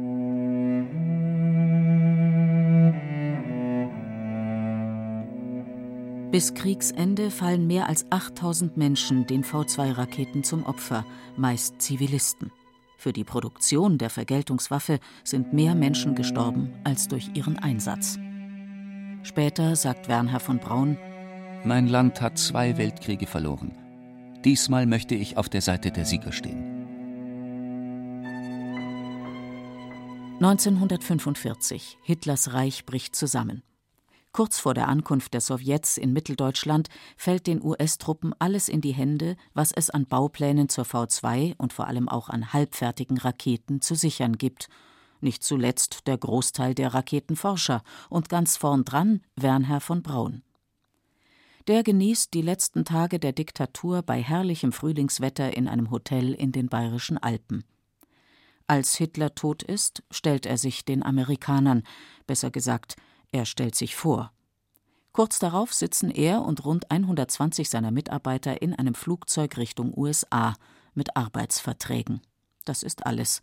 Bis 6.32 6.52
Kriegsende 6.52 7.30
fallen 7.30 7.66
mehr 7.66 7.88
als 7.88 8.04
8000 8.10 8.76
Menschen 8.76 9.26
den 9.26 9.42
V2-Raketen 9.42 10.44
zum 10.44 10.66
Opfer, 10.66 11.06
meist 11.36 11.80
Zivilisten. 11.80 12.50
Für 12.96 13.12
die 13.12 13.24
Produktion 13.24 13.98
der 13.98 14.10
Vergeltungswaffe 14.10 14.98
sind 15.22 15.52
mehr 15.52 15.74
Menschen 15.74 16.14
gestorben 16.14 16.72
als 16.84 17.08
durch 17.08 17.30
ihren 17.34 17.58
Einsatz. 17.58 18.18
Später 19.22 19.76
sagt 19.76 20.08
Wernher 20.08 20.40
von 20.40 20.58
Braun: 20.58 20.96
Mein 21.64 21.88
Land 21.88 22.20
hat 22.20 22.38
zwei 22.38 22.78
Weltkriege 22.78 23.26
verloren. 23.26 23.76
Diesmal 24.44 24.86
möchte 24.86 25.14
ich 25.14 25.36
auf 25.36 25.48
der 25.48 25.60
Seite 25.60 25.90
der 25.90 26.04
Sieger 26.04 26.32
stehen. 26.32 26.76
1945. 30.40 31.98
Hitlers 32.02 32.52
Reich 32.52 32.84
bricht 32.84 33.16
zusammen. 33.16 33.62
Kurz 34.36 34.58
vor 34.58 34.74
der 34.74 34.88
Ankunft 34.88 35.32
der 35.32 35.40
Sowjets 35.40 35.96
in 35.96 36.12
Mitteldeutschland 36.12 36.90
fällt 37.16 37.46
den 37.46 37.64
US-Truppen 37.64 38.34
alles 38.38 38.68
in 38.68 38.82
die 38.82 38.92
Hände, 38.92 39.34
was 39.54 39.72
es 39.72 39.88
an 39.88 40.04
Bauplänen 40.04 40.68
zur 40.68 40.84
V2 40.84 41.54
und 41.56 41.72
vor 41.72 41.86
allem 41.86 42.06
auch 42.06 42.28
an 42.28 42.52
halbfertigen 42.52 43.16
Raketen 43.16 43.80
zu 43.80 43.94
sichern 43.94 44.36
gibt. 44.36 44.68
Nicht 45.22 45.42
zuletzt 45.42 46.06
der 46.06 46.18
Großteil 46.18 46.74
der 46.74 46.92
Raketenforscher 46.92 47.82
und 48.10 48.28
ganz 48.28 48.58
vorn 48.58 48.84
dran 48.84 49.22
Wernher 49.36 49.80
von 49.80 50.02
Braun. 50.02 50.42
Der 51.66 51.82
genießt 51.82 52.34
die 52.34 52.42
letzten 52.42 52.84
Tage 52.84 53.18
der 53.18 53.32
Diktatur 53.32 54.02
bei 54.02 54.22
herrlichem 54.22 54.72
Frühlingswetter 54.72 55.56
in 55.56 55.66
einem 55.66 55.90
Hotel 55.90 56.34
in 56.34 56.52
den 56.52 56.68
bayerischen 56.68 57.16
Alpen. 57.16 57.64
Als 58.66 58.96
Hitler 58.96 59.34
tot 59.34 59.62
ist, 59.62 60.02
stellt 60.10 60.44
er 60.44 60.58
sich 60.58 60.84
den 60.84 61.02
Amerikanern, 61.02 61.84
besser 62.26 62.50
gesagt, 62.50 62.96
er 63.32 63.44
stellt 63.46 63.74
sich 63.74 63.96
vor. 63.96 64.32
Kurz 65.12 65.38
darauf 65.38 65.72
sitzen 65.72 66.10
er 66.10 66.42
und 66.42 66.64
rund 66.64 66.90
120 66.90 67.70
seiner 67.70 67.90
Mitarbeiter 67.90 68.60
in 68.60 68.74
einem 68.74 68.94
Flugzeug 68.94 69.56
Richtung 69.56 69.96
USA 69.96 70.54
mit 70.94 71.16
Arbeitsverträgen. 71.16 72.20
Das 72.66 72.82
ist 72.82 73.06
alles. 73.06 73.42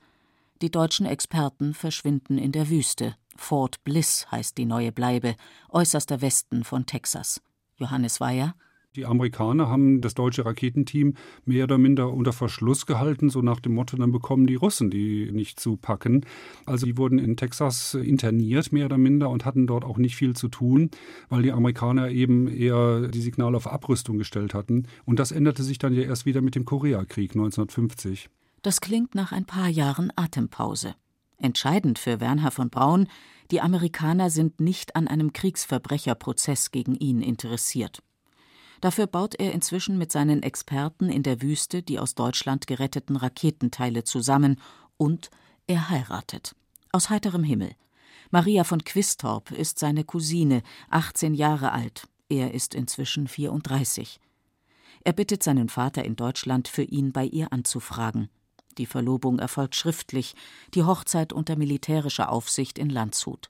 Die 0.61 0.69
deutschen 0.69 1.05
Experten 1.05 1.73
verschwinden 1.73 2.37
in 2.37 2.51
der 2.51 2.69
Wüste. 2.69 3.15
Fort 3.35 3.83
Bliss 3.83 4.31
heißt 4.31 4.57
die 4.57 4.65
neue 4.65 4.91
Bleibe, 4.91 5.35
äußerster 5.69 6.21
Westen 6.21 6.63
von 6.63 6.85
Texas. 6.85 7.41
Johannes 7.75 8.19
Weyer. 8.19 8.55
Die 8.95 9.07
Amerikaner 9.07 9.69
haben 9.69 10.01
das 10.01 10.13
deutsche 10.13 10.45
Raketenteam 10.45 11.15
mehr 11.45 11.63
oder 11.63 11.79
minder 11.79 12.13
unter 12.13 12.31
Verschluss 12.31 12.85
gehalten, 12.85 13.31
so 13.31 13.41
nach 13.41 13.59
dem 13.59 13.73
Motto, 13.73 13.97
dann 13.97 14.11
bekommen 14.11 14.45
die 14.45 14.53
Russen 14.55 14.91
die 14.91 15.31
nicht 15.31 15.59
zu 15.59 15.77
packen. 15.77 16.25
Also 16.67 16.85
die 16.85 16.95
wurden 16.95 17.17
in 17.17 17.35
Texas 17.35 17.95
interniert, 17.95 18.71
mehr 18.71 18.85
oder 18.85 18.99
minder, 18.99 19.31
und 19.31 19.45
hatten 19.45 19.65
dort 19.65 19.83
auch 19.83 19.97
nicht 19.97 20.15
viel 20.15 20.35
zu 20.35 20.47
tun, 20.47 20.91
weil 21.29 21.41
die 21.41 21.51
Amerikaner 21.51 22.09
eben 22.09 22.47
eher 22.47 23.07
die 23.07 23.21
Signale 23.21 23.57
auf 23.57 23.65
Abrüstung 23.65 24.19
gestellt 24.19 24.53
hatten. 24.53 24.87
Und 25.05 25.17
das 25.17 25.31
änderte 25.31 25.63
sich 25.63 25.79
dann 25.79 25.93
ja 25.93 26.03
erst 26.03 26.27
wieder 26.27 26.41
mit 26.41 26.53
dem 26.53 26.65
Koreakrieg 26.65 27.31
1950. 27.31 28.29
Das 28.61 28.79
klingt 28.79 29.15
nach 29.15 29.31
ein 29.31 29.45
paar 29.45 29.69
Jahren 29.69 30.13
Atempause. 30.15 30.93
Entscheidend 31.37 31.97
für 31.97 32.19
Wernher 32.19 32.51
von 32.51 32.69
Braun, 32.69 33.07
die 33.49 33.59
Amerikaner 33.59 34.29
sind 34.29 34.59
nicht 34.61 34.95
an 34.95 35.07
einem 35.07 35.33
Kriegsverbrecherprozess 35.33 36.71
gegen 36.71 36.95
ihn 36.95 37.21
interessiert. 37.21 38.03
Dafür 38.83 39.07
baut 39.07 39.35
er 39.35 39.53
inzwischen 39.53 39.97
mit 39.97 40.11
seinen 40.11 40.43
Experten 40.43 41.07
in 41.07 41.23
der 41.23 41.41
Wüste 41.41 41.81
die 41.81 41.99
aus 41.99 42.15
Deutschland 42.15 42.67
geretteten 42.67 43.15
Raketenteile 43.15 44.03
zusammen 44.03 44.59
und 44.97 45.29
er 45.67 45.89
heiratet. 45.89 46.53
Aus 46.91 47.09
heiterem 47.09 47.45
Himmel. 47.45 47.77
Maria 48.29 48.65
von 48.65 48.83
Quistorp 48.83 49.51
ist 49.51 49.79
seine 49.79 50.03
Cousine, 50.03 50.63
18 50.89 51.33
Jahre 51.33 51.71
alt. 51.71 52.09
Er 52.27 52.53
ist 52.53 52.75
inzwischen 52.75 53.29
34. 53.29 54.19
Er 55.05 55.13
bittet 55.13 55.43
seinen 55.43 55.69
Vater 55.69 56.03
in 56.03 56.17
Deutschland, 56.17 56.67
für 56.67 56.83
ihn 56.83 57.13
bei 57.13 57.23
ihr 57.23 57.53
anzufragen. 57.53 58.27
Die 58.77 58.85
Verlobung 58.85 59.39
erfolgt 59.39 59.77
schriftlich, 59.77 60.35
die 60.73 60.83
Hochzeit 60.83 61.31
unter 61.31 61.55
militärischer 61.55 62.29
Aufsicht 62.29 62.77
in 62.77 62.89
Landshut. 62.89 63.49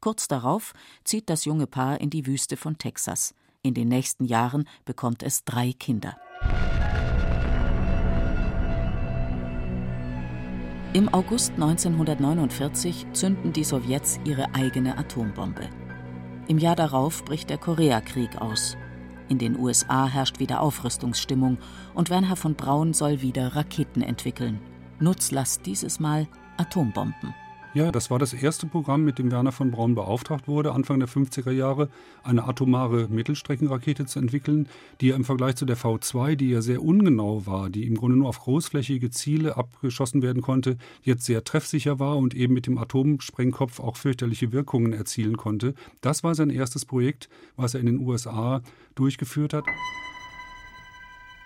Kurz 0.00 0.26
darauf 0.26 0.72
zieht 1.04 1.30
das 1.30 1.44
junge 1.44 1.68
Paar 1.68 2.00
in 2.00 2.10
die 2.10 2.26
Wüste 2.26 2.56
von 2.56 2.76
Texas. 2.76 3.36
In 3.66 3.72
den 3.72 3.88
nächsten 3.88 4.26
Jahren 4.26 4.68
bekommt 4.84 5.22
es 5.22 5.42
drei 5.42 5.72
Kinder. 5.72 6.18
Im 10.92 11.08
August 11.14 11.52
1949 11.54 13.06
zünden 13.14 13.54
die 13.54 13.64
Sowjets 13.64 14.20
ihre 14.26 14.54
eigene 14.54 14.98
Atombombe. 14.98 15.70
Im 16.46 16.58
Jahr 16.58 16.76
darauf 16.76 17.24
bricht 17.24 17.48
der 17.48 17.56
Koreakrieg 17.56 18.36
aus. 18.36 18.76
In 19.30 19.38
den 19.38 19.58
USA 19.58 20.08
herrscht 20.08 20.40
wieder 20.40 20.60
Aufrüstungsstimmung 20.60 21.56
und 21.94 22.10
Werner 22.10 22.36
von 22.36 22.56
Braun 22.56 22.92
soll 22.92 23.22
wieder 23.22 23.56
Raketen 23.56 24.02
entwickeln. 24.02 24.60
Nutzlast 25.00 25.64
dieses 25.64 25.98
Mal 25.98 26.28
Atombomben. 26.58 27.34
Ja, 27.74 27.90
das 27.90 28.08
war 28.08 28.20
das 28.20 28.32
erste 28.32 28.68
Programm, 28.68 29.02
mit 29.02 29.18
dem 29.18 29.32
Werner 29.32 29.50
von 29.50 29.72
Braun 29.72 29.96
beauftragt 29.96 30.46
wurde, 30.46 30.70
Anfang 30.70 31.00
der 31.00 31.08
50er 31.08 31.50
Jahre 31.50 31.88
eine 32.22 32.44
atomare 32.44 33.08
Mittelstreckenrakete 33.08 34.06
zu 34.06 34.20
entwickeln, 34.20 34.68
die 35.00 35.08
ja 35.08 35.16
im 35.16 35.24
Vergleich 35.24 35.56
zu 35.56 35.64
der 35.64 35.76
V2, 35.76 36.36
die 36.36 36.50
ja 36.50 36.62
sehr 36.62 36.84
ungenau 36.84 37.46
war, 37.46 37.70
die 37.70 37.84
im 37.84 37.96
Grunde 37.96 38.16
nur 38.16 38.28
auf 38.28 38.38
großflächige 38.38 39.10
Ziele 39.10 39.56
abgeschossen 39.56 40.22
werden 40.22 40.40
konnte, 40.40 40.78
jetzt 41.02 41.24
sehr 41.24 41.42
treffsicher 41.42 41.98
war 41.98 42.16
und 42.16 42.32
eben 42.32 42.54
mit 42.54 42.68
dem 42.68 42.78
Atomsprengkopf 42.78 43.80
auch 43.80 43.96
fürchterliche 43.96 44.52
Wirkungen 44.52 44.92
erzielen 44.92 45.36
konnte. 45.36 45.74
Das 46.00 46.22
war 46.22 46.36
sein 46.36 46.50
erstes 46.50 46.84
Projekt, 46.84 47.28
was 47.56 47.74
er 47.74 47.80
in 47.80 47.86
den 47.86 47.98
USA 47.98 48.62
durchgeführt 48.94 49.52
hat. 49.52 49.64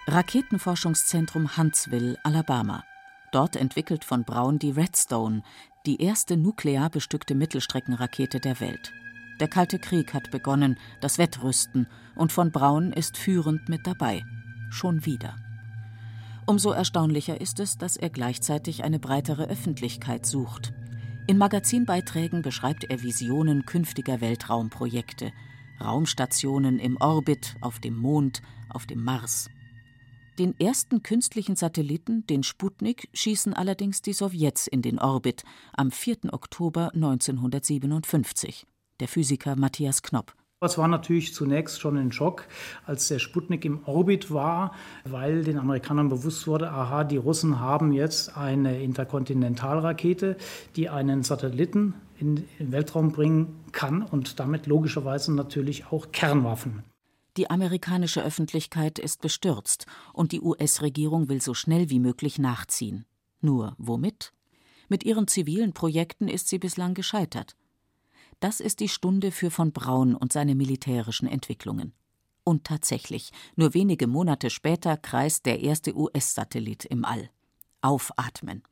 Raketenforschungszentrum 0.06 1.56
Huntsville, 1.56 2.18
Alabama. 2.22 2.84
Dort 3.30 3.56
entwickelt 3.56 4.04
von 4.04 4.24
Braun 4.24 4.58
die 4.58 4.70
Redstone, 4.70 5.42
die 5.88 6.02
erste 6.02 6.36
nuklear 6.36 6.90
bestückte 6.90 7.34
Mittelstreckenrakete 7.34 8.40
der 8.40 8.60
Welt. 8.60 8.92
Der 9.40 9.48
Kalte 9.48 9.78
Krieg 9.78 10.12
hat 10.12 10.30
begonnen, 10.30 10.76
das 11.00 11.16
Wettrüsten, 11.16 11.86
und 12.14 12.30
von 12.30 12.52
Braun 12.52 12.92
ist 12.92 13.16
führend 13.16 13.70
mit 13.70 13.86
dabei. 13.86 14.22
Schon 14.68 15.06
wieder. 15.06 15.34
Umso 16.44 16.72
erstaunlicher 16.72 17.40
ist 17.40 17.58
es, 17.58 17.78
dass 17.78 17.96
er 17.96 18.10
gleichzeitig 18.10 18.84
eine 18.84 18.98
breitere 18.98 19.48
Öffentlichkeit 19.48 20.26
sucht. 20.26 20.74
In 21.26 21.38
Magazinbeiträgen 21.38 22.42
beschreibt 22.42 22.84
er 22.84 23.02
Visionen 23.02 23.64
künftiger 23.64 24.20
Weltraumprojekte, 24.20 25.32
Raumstationen 25.80 26.78
im 26.78 26.98
Orbit, 26.98 27.56
auf 27.62 27.80
dem 27.80 27.96
Mond, 27.96 28.42
auf 28.68 28.84
dem 28.84 29.02
Mars. 29.02 29.48
Den 30.38 30.54
ersten 30.60 31.02
künstlichen 31.02 31.56
Satelliten, 31.56 32.24
den 32.28 32.44
Sputnik, 32.44 33.08
schießen 33.12 33.54
allerdings 33.54 34.02
die 34.02 34.12
Sowjets 34.12 34.68
in 34.68 34.82
den 34.82 35.00
Orbit 35.00 35.42
am 35.76 35.90
4. 35.90 36.32
Oktober 36.32 36.92
1957. 36.94 38.64
Der 39.00 39.08
Physiker 39.08 39.56
Matthias 39.56 40.00
Knopp. 40.00 40.36
Das 40.60 40.78
war 40.78 40.86
natürlich 40.86 41.34
zunächst 41.34 41.80
schon 41.80 41.96
ein 41.96 42.12
Schock, 42.12 42.46
als 42.86 43.08
der 43.08 43.18
Sputnik 43.18 43.64
im 43.64 43.80
Orbit 43.86 44.32
war, 44.32 44.76
weil 45.04 45.42
den 45.42 45.58
Amerikanern 45.58 46.08
bewusst 46.08 46.46
wurde, 46.46 46.70
aha, 46.70 47.02
die 47.02 47.16
Russen 47.16 47.58
haben 47.58 47.90
jetzt 47.90 48.36
eine 48.36 48.80
Interkontinentalrakete, 48.80 50.36
die 50.76 50.88
einen 50.88 51.24
Satelliten 51.24 51.94
in 52.20 52.44
den 52.60 52.70
Weltraum 52.70 53.10
bringen 53.10 53.64
kann 53.72 54.02
und 54.02 54.38
damit 54.38 54.68
logischerweise 54.68 55.34
natürlich 55.34 55.90
auch 55.90 56.12
Kernwaffen. 56.12 56.84
Die 57.38 57.50
amerikanische 57.50 58.20
Öffentlichkeit 58.20 58.98
ist 58.98 59.20
bestürzt 59.20 59.86
und 60.12 60.32
die 60.32 60.40
US-Regierung 60.40 61.28
will 61.28 61.40
so 61.40 61.54
schnell 61.54 61.88
wie 61.88 62.00
möglich 62.00 62.40
nachziehen. 62.40 63.04
Nur 63.40 63.76
womit? 63.78 64.32
Mit 64.88 65.04
ihren 65.04 65.28
zivilen 65.28 65.72
Projekten 65.72 66.26
ist 66.26 66.48
sie 66.48 66.58
bislang 66.58 66.94
gescheitert. 66.94 67.54
Das 68.40 68.58
ist 68.58 68.80
die 68.80 68.88
Stunde 68.88 69.30
für 69.30 69.52
von 69.52 69.70
Braun 69.70 70.16
und 70.16 70.32
seine 70.32 70.56
militärischen 70.56 71.28
Entwicklungen. 71.28 71.92
Und 72.42 72.64
tatsächlich, 72.64 73.30
nur 73.54 73.72
wenige 73.72 74.08
Monate 74.08 74.50
später 74.50 74.96
kreist 74.96 75.46
der 75.46 75.60
erste 75.60 75.96
US-Satellit 75.96 76.86
im 76.86 77.04
All. 77.04 77.30
Aufatmen. 77.82 78.64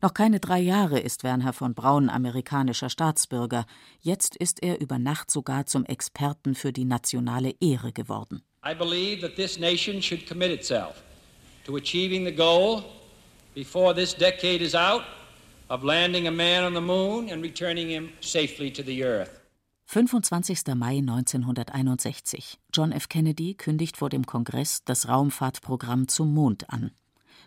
Noch 0.00 0.14
keine 0.14 0.38
drei 0.38 0.60
Jahre 0.60 1.00
ist 1.00 1.24
Werner 1.24 1.52
von 1.52 1.74
Braun 1.74 2.08
amerikanischer 2.08 2.88
Staatsbürger. 2.88 3.66
Jetzt 4.00 4.36
ist 4.36 4.62
er 4.62 4.80
über 4.80 4.98
Nacht 4.98 5.30
sogar 5.30 5.66
zum 5.66 5.84
Experten 5.84 6.54
für 6.54 6.72
die 6.72 6.84
nationale 6.84 7.54
Ehre 7.60 7.92
geworden. 7.92 8.42
I 8.64 8.74
believe 8.74 9.20
that 9.22 9.34
this 9.36 9.58
nation 9.58 10.00
should 10.00 10.26
commit 10.28 10.50
itself 10.50 11.02
to 11.64 11.76
achieving 11.76 12.24
the 12.24 12.34
goal 12.34 12.84
before 13.54 13.94
this 13.94 14.14
decade 14.14 14.62
is 14.62 14.74
out 14.74 15.02
of 15.68 15.82
landing 15.82 16.28
a 16.28 16.30
man 16.30 16.64
on 16.64 16.74
the 16.74 16.80
moon 16.80 17.30
and 17.30 17.42
returning 17.42 17.88
him 17.88 18.10
safely 18.20 18.70
to 18.72 18.82
the 18.82 19.02
earth. 19.04 19.40
25. 19.86 20.74
Mai 20.76 20.98
1961. 20.98 22.58
John 22.72 22.92
F. 22.92 23.08
Kennedy 23.08 23.54
kündigt 23.54 23.96
vor 23.96 24.10
dem 24.10 24.26
Kongress 24.26 24.84
das 24.84 25.08
Raumfahrtprogramm 25.08 26.08
zum 26.08 26.34
Mond 26.34 26.68
an. 26.70 26.92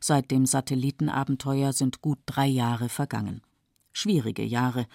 Seit 0.04 0.32
dem 0.32 0.48
Satellitenabenteuer 0.48 1.74
sind 1.74 2.02
gut 2.02 2.20
drei 2.26 2.48
Jahre 2.48 2.90
vergangen. 2.90 3.42
Schwierige 3.94 4.44
Jahre. 4.44 4.88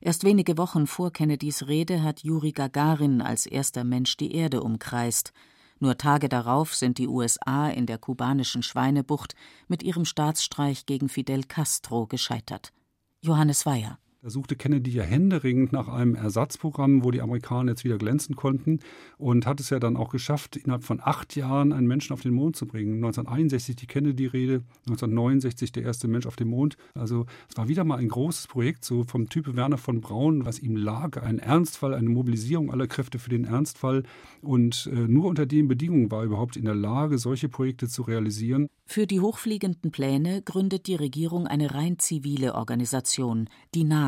Erst 0.00 0.24
wenige 0.24 0.58
Wochen 0.58 0.86
vor 0.86 1.12
Kennedys 1.12 1.68
Rede 1.68 2.02
hat 2.02 2.24
Juri 2.24 2.52
Gagarin 2.52 3.22
als 3.22 3.46
erster 3.46 3.84
Mensch 3.84 4.16
die 4.16 4.32
Erde 4.34 4.62
umkreist. 4.62 5.32
Nur 5.78 5.96
Tage 5.96 6.28
darauf 6.28 6.74
sind 6.74 6.98
die 6.98 7.06
USA 7.06 7.68
in 7.68 7.86
der 7.86 7.98
kubanischen 7.98 8.64
Schweinebucht 8.64 9.36
mit 9.68 9.84
ihrem 9.84 10.04
Staatsstreich 10.04 10.86
gegen 10.86 11.08
Fidel 11.08 11.44
Castro 11.44 12.06
gescheitert. 12.06 12.72
Johannes 13.20 13.64
Weyer. 13.64 13.98
Da 14.20 14.30
suchte 14.30 14.56
Kennedy 14.56 14.90
ja 14.90 15.04
händeringend 15.04 15.72
nach 15.72 15.86
einem 15.86 16.16
Ersatzprogramm, 16.16 17.04
wo 17.04 17.12
die 17.12 17.20
Amerikaner 17.20 17.70
jetzt 17.70 17.84
wieder 17.84 17.98
glänzen 17.98 18.34
konnten 18.34 18.80
und 19.16 19.46
hat 19.46 19.60
es 19.60 19.70
ja 19.70 19.78
dann 19.78 19.96
auch 19.96 20.08
geschafft, 20.10 20.56
innerhalb 20.56 20.82
von 20.82 21.00
acht 21.00 21.36
Jahren 21.36 21.72
einen 21.72 21.86
Menschen 21.86 22.12
auf 22.14 22.22
den 22.22 22.32
Mond 22.32 22.56
zu 22.56 22.66
bringen. 22.66 22.94
1961 22.94 23.76
die 23.76 23.86
Kennedy-Rede, 23.86 24.64
1969 24.88 25.70
der 25.70 25.84
erste 25.84 26.08
Mensch 26.08 26.26
auf 26.26 26.34
dem 26.34 26.48
Mond. 26.48 26.76
Also 26.94 27.26
es 27.48 27.56
war 27.56 27.68
wieder 27.68 27.84
mal 27.84 27.98
ein 27.98 28.08
großes 28.08 28.48
Projekt, 28.48 28.84
so 28.84 29.04
vom 29.04 29.28
Type 29.28 29.54
Werner 29.54 29.78
von 29.78 30.00
Braun, 30.00 30.44
was 30.44 30.58
ihm 30.58 30.74
lag, 30.74 31.22
ein 31.22 31.38
Ernstfall, 31.38 31.94
eine 31.94 32.08
Mobilisierung 32.08 32.72
aller 32.72 32.88
Kräfte 32.88 33.20
für 33.20 33.30
den 33.30 33.44
Ernstfall. 33.44 34.02
Und 34.42 34.90
äh, 34.92 34.96
nur 34.96 35.26
unter 35.26 35.46
den 35.46 35.68
Bedingungen 35.68 36.10
war 36.10 36.22
er 36.22 36.26
überhaupt 36.26 36.56
in 36.56 36.64
der 36.64 36.74
Lage, 36.74 37.18
solche 37.18 37.48
Projekte 37.48 37.86
zu 37.86 38.02
realisieren. 38.02 38.66
Für 38.84 39.06
die 39.06 39.20
hochfliegenden 39.20 39.92
Pläne 39.92 40.42
gründet 40.42 40.88
die 40.88 40.96
Regierung 40.96 41.46
eine 41.46 41.72
rein 41.72 42.00
zivile 42.00 42.56
Organisation, 42.56 43.48
die 43.76 43.84
NASA. 43.84 44.07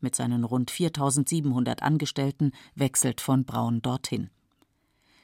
Mit 0.00 0.16
seinen 0.16 0.44
rund 0.44 0.70
4700 0.70 1.82
Angestellten 1.82 2.52
wechselt 2.74 3.20
von 3.20 3.44
Braun 3.44 3.82
dorthin. 3.82 4.30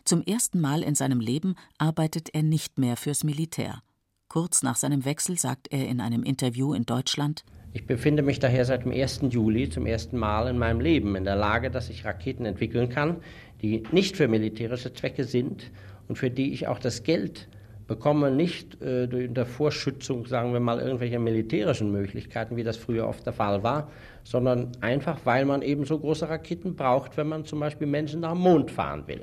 Zum 0.05 0.23
ersten 0.23 0.61
Mal 0.61 0.83
in 0.83 0.95
seinem 0.95 1.21
Leben 1.21 1.55
arbeitet 1.77 2.35
er 2.35 2.43
nicht 2.43 2.79
mehr 2.79 2.97
fürs 2.97 3.25
Militär. 3.25 3.83
Kurz 4.29 4.63
nach 4.63 4.77
seinem 4.77 5.05
Wechsel 5.05 5.39
sagt 5.39 5.69
er 5.73 5.89
in 5.89 6.01
einem 6.01 6.23
Interview 6.23 6.75
in 6.75 6.85
Deutschland: 6.85 7.45
Ich 7.73 7.87
befinde 7.87 8.23
mich 8.23 8.39
daher 8.39 8.65
seit 8.65 8.85
dem 8.85 8.93
1. 8.93 9.21
Juli 9.31 9.69
zum 9.69 9.85
ersten 9.85 10.17
Mal 10.17 10.49
in 10.49 10.59
meinem 10.59 10.81
Leben 10.81 11.17
in 11.17 11.25
der 11.25 11.37
Lage, 11.37 11.71
dass 11.71 11.91
ich 11.91 12.05
Raketen 12.05 12.45
entwickeln 12.45 12.89
kann, 12.89 13.17
die 13.63 13.83
nicht 13.91 14.17
für 14.17 14.29
militärische 14.29 14.93
Zwecke 14.93 15.25
sind 15.25 15.71
und 16.09 16.17
für 16.17 16.31
die 16.31 16.53
ich 16.53 16.69
auch 16.69 16.79
das 16.79 17.03
Geld 17.03 17.49
bekomme 17.89 18.31
nicht 18.31 18.81
äh, 18.81 19.09
durch 19.09 19.33
der 19.33 19.47
Vorschützung, 19.47 20.27
sagen 20.27 20.53
wir 20.53 20.61
mal, 20.61 20.79
irgendwelcher 20.79 21.19
militärischen 21.19 21.91
Möglichkeiten, 21.91 22.57
wie 22.57 22.63
das 22.63 22.77
früher 22.77 23.09
oft 23.09 23.27
der 23.27 23.33
Fall 23.33 23.63
war, 23.65 23.91
sondern 24.23 24.71
einfach, 24.81 25.19
weil 25.25 25.45
man 25.47 25.63
eben 25.63 25.85
so 25.87 25.99
große 25.99 26.29
Raketen 26.29 26.77
braucht, 26.77 27.17
wenn 27.17 27.29
man 27.29 27.45
zum 27.45 27.59
Beispiel 27.59 27.87
Menschen 27.87 28.21
nach 28.21 28.33
dem 28.33 28.43
Mond 28.43 28.71
fahren 28.71 29.05
will. 29.07 29.23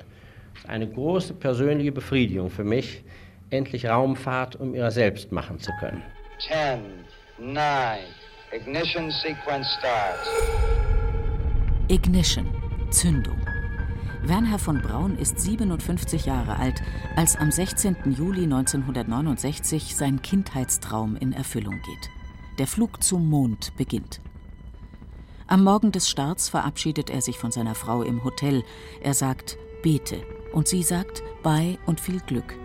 Es 0.54 0.64
ist 0.64 0.68
eine 0.68 0.88
große 0.88 1.34
persönliche 1.34 1.92
Befriedigung 1.92 2.50
für 2.50 2.64
mich, 2.64 3.04
endlich 3.50 3.86
Raumfahrt 3.86 4.56
um 4.56 4.74
ihrer 4.74 4.90
selbst 4.90 5.30
machen 5.30 5.60
zu 5.60 5.70
können. 5.78 6.02
10, 7.38 7.54
9, 7.54 7.98
Ignition 8.52 9.10
Sequence 9.10 9.68
starts. 9.78 10.28
Ignition, 11.88 12.48
Zündung. 12.90 13.45
Wernher 14.28 14.58
von 14.58 14.82
Braun 14.82 15.16
ist 15.18 15.38
57 15.38 16.26
Jahre 16.26 16.56
alt, 16.56 16.82
als 17.14 17.36
am 17.36 17.52
16. 17.52 17.96
Juli 18.06 18.42
1969 18.42 19.94
sein 19.94 20.20
Kindheitstraum 20.20 21.14
in 21.14 21.32
Erfüllung 21.32 21.80
geht. 21.82 22.10
Der 22.58 22.66
Flug 22.66 23.04
zum 23.04 23.30
Mond 23.30 23.76
beginnt. 23.76 24.20
Am 25.46 25.62
Morgen 25.62 25.92
des 25.92 26.08
Starts 26.08 26.48
verabschiedet 26.48 27.08
er 27.08 27.22
sich 27.22 27.38
von 27.38 27.52
seiner 27.52 27.76
Frau 27.76 28.02
im 28.02 28.24
Hotel. 28.24 28.64
Er 29.00 29.14
sagt 29.14 29.58
Bete 29.82 30.22
und 30.52 30.66
sie 30.66 30.82
sagt 30.82 31.22
Bye 31.44 31.78
und 31.86 32.00
viel 32.00 32.18
Glück. 32.18 32.56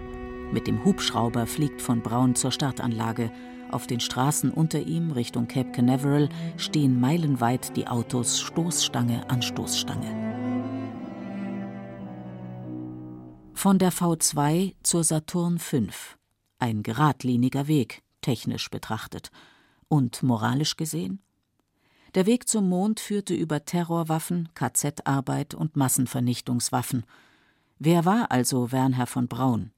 Mit 0.52 0.65
dem 0.65 0.84
Hubschrauber 0.84 1.45
fliegt 1.45 1.84
von 1.84 2.02
Braun 2.02 2.34
zur 2.34 2.52
Startanlage. 2.52 3.32
Auf 3.69 3.86
den 3.86 4.00
Straßen 4.00 4.50
unter 4.50 4.80
ihm 4.80 5.12
Richtung 5.12 5.47
Cape 5.47 5.71
Canaveral 5.71 6.30
stehen 6.58 7.00
meilenweit 7.00 7.78
die 7.78 7.88
Autos 7.88 8.39
Stoßstange 8.39 9.30
an 9.30 9.43
Stoßstange. 9.43 10.31
Von 13.62 13.78
der 13.78 13.93
V2 13.93 14.74
zur 14.82 15.04
Saturn 15.04 15.60
V. 15.60 15.82
Ein 16.58 16.82
geradliniger 16.82 17.67
Weg, 17.67 18.02
technisch 18.21 18.71
betrachtet. 18.71 19.30
Und 19.88 20.24
moralisch 20.24 20.78
gesehen? 20.78 21.21
Der 22.15 22.26
Weg 22.26 22.50
zum 22.50 22.67
Mond 22.67 23.00
führte 23.00 23.36
über 23.36 23.63
Terrorwaffen, 23.63 24.50
KZ-Arbeit 24.56 25.54
und 25.54 25.76
Massenvernichtungswaffen. 25.76 27.06
Wer 27.78 28.04
war 28.04 28.32
also 28.32 28.71
Wernher 28.71 29.06
von 29.06 29.28
Braun? 29.28 29.69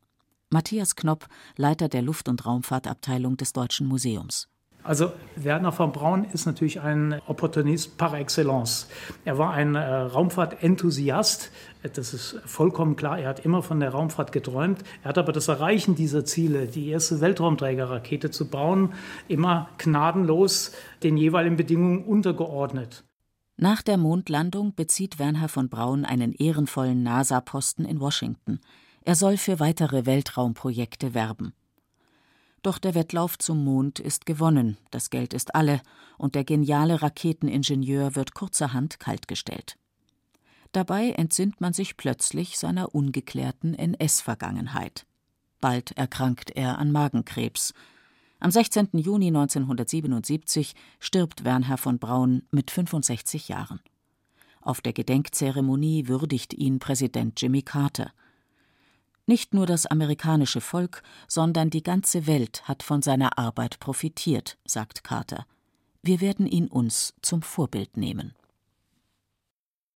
Matthias 0.50 0.96
Knopp, 0.96 1.28
Leiter 1.58 1.90
der 1.90 2.04
Luft- 2.04 2.30
und 2.30 2.46
Raumfahrtabteilung 2.46 3.36
des 3.36 3.52
Deutschen 3.52 3.88
Museums. 3.88 4.48
Also 4.84 5.12
Werner 5.38 5.72
von 5.72 5.94
Braun 5.94 6.26
ist 6.34 6.46
natürlich 6.46 6.82
ein 6.82 7.22
Opportunist 7.28 7.98
par 7.98 8.14
excellence. 8.16 8.90
Er 9.24 9.38
war 9.38 9.52
ein 9.52 9.76
äh, 9.76 9.80
Raumfahrtenthusiast, 9.80 11.52
das 11.94 12.14
ist 12.14 12.42
vollkommen 12.46 12.96
klar. 12.96 13.20
Er 13.20 13.30
hat 13.30 13.46
immer 13.46 13.62
von 13.62 13.80
der 13.80 13.90
Raumfahrt 13.90 14.32
geträumt. 14.32 14.84
Er 15.04 15.10
hat 15.10 15.18
aber 15.18 15.32
das 15.32 15.48
Erreichen 15.48 15.96
dieser 15.96 16.26
Ziele, 16.26 16.68
die 16.68 16.90
erste 16.90 17.22
Weltraumträgerrakete 17.22 18.30
zu 18.32 18.50
bauen, 18.50 18.94
immer 19.28 19.70
gnadenlos 19.78 20.74
den 21.02 21.18
jeweiligen 21.18 21.58
Bedingungen 21.58 22.04
untergeordnet. 22.04 23.04
Nach 23.56 23.82
der 23.82 23.98
Mondlandung 23.98 24.76
bezieht 24.76 25.20
Werner 25.20 25.48
von 25.48 25.70
Braun 25.70 26.06
einen 26.06 26.34
ehrenvollen 26.34 27.04
NASA-Posten 27.04 27.86
in 27.86 28.00
Washington. 28.00 28.60
Er 29.02 29.16
soll 29.16 29.38
für 29.38 29.60
weitere 29.60 30.06
Weltraumprojekte 30.06 31.14
werben. 31.14 31.54
Doch 32.64 32.80
der 32.80 32.96
Wettlauf 32.96 33.38
zum 33.38 33.64
Mond 33.64 34.00
ist 34.00 34.26
gewonnen, 34.26 34.78
das 34.90 35.10
Geld 35.10 35.34
ist 35.34 35.54
alle, 35.54 35.82
und 36.18 36.34
der 36.34 36.46
geniale 36.46 37.02
Raketeningenieur 37.02 38.16
wird 38.16 38.34
kurzerhand 38.34 39.00
kaltgestellt. 39.00 39.78
Dabei 40.72 41.12
entsinnt 41.12 41.62
man 41.62 41.74
sich 41.74 41.98
plötzlich 41.98 42.58
seiner 42.58 42.96
ungeklärten 42.96 43.76
NS-Vergangenheit. 43.76 45.06
Bald 45.60 45.92
erkrankt 45.92 46.52
er 46.52 46.80
an 46.80 46.92
Magenkrebs. 46.92 47.74
Am 48.40 48.50
16. 48.50 48.90
Juni 48.94 49.28
1977 49.28 50.74
stirbt 51.00 51.44
Wernher 51.44 51.78
von 51.78 52.00
Braun 52.00 52.44
mit 52.50 52.72
65 52.72 53.50
Jahren. 53.50 53.82
Auf 54.62 54.80
der 54.80 54.94
Gedenkzeremonie 54.94 56.08
würdigt 56.08 56.54
ihn 56.54 56.80
Präsident 56.80 57.42
Jimmy 57.42 57.62
Carter. 57.62 58.12
Nicht 59.26 59.54
nur 59.54 59.66
das 59.66 59.86
amerikanische 59.86 60.60
Volk, 60.60 61.02
sondern 61.28 61.70
die 61.70 61.84
ganze 61.84 62.28
Welt 62.28 62.68
hat 62.68 62.84
von 62.84 63.02
seiner 63.02 63.38
Arbeit 63.38 63.80
profitiert, 63.80 64.58
sagt 64.66 65.04
Carter. 65.04 65.46
Wir 66.02 66.20
werden 66.20 66.46
ihn 66.46 66.68
uns 66.68 67.14
zum 67.22 67.42
Vorbild 67.42 67.96
nehmen. 67.96 68.34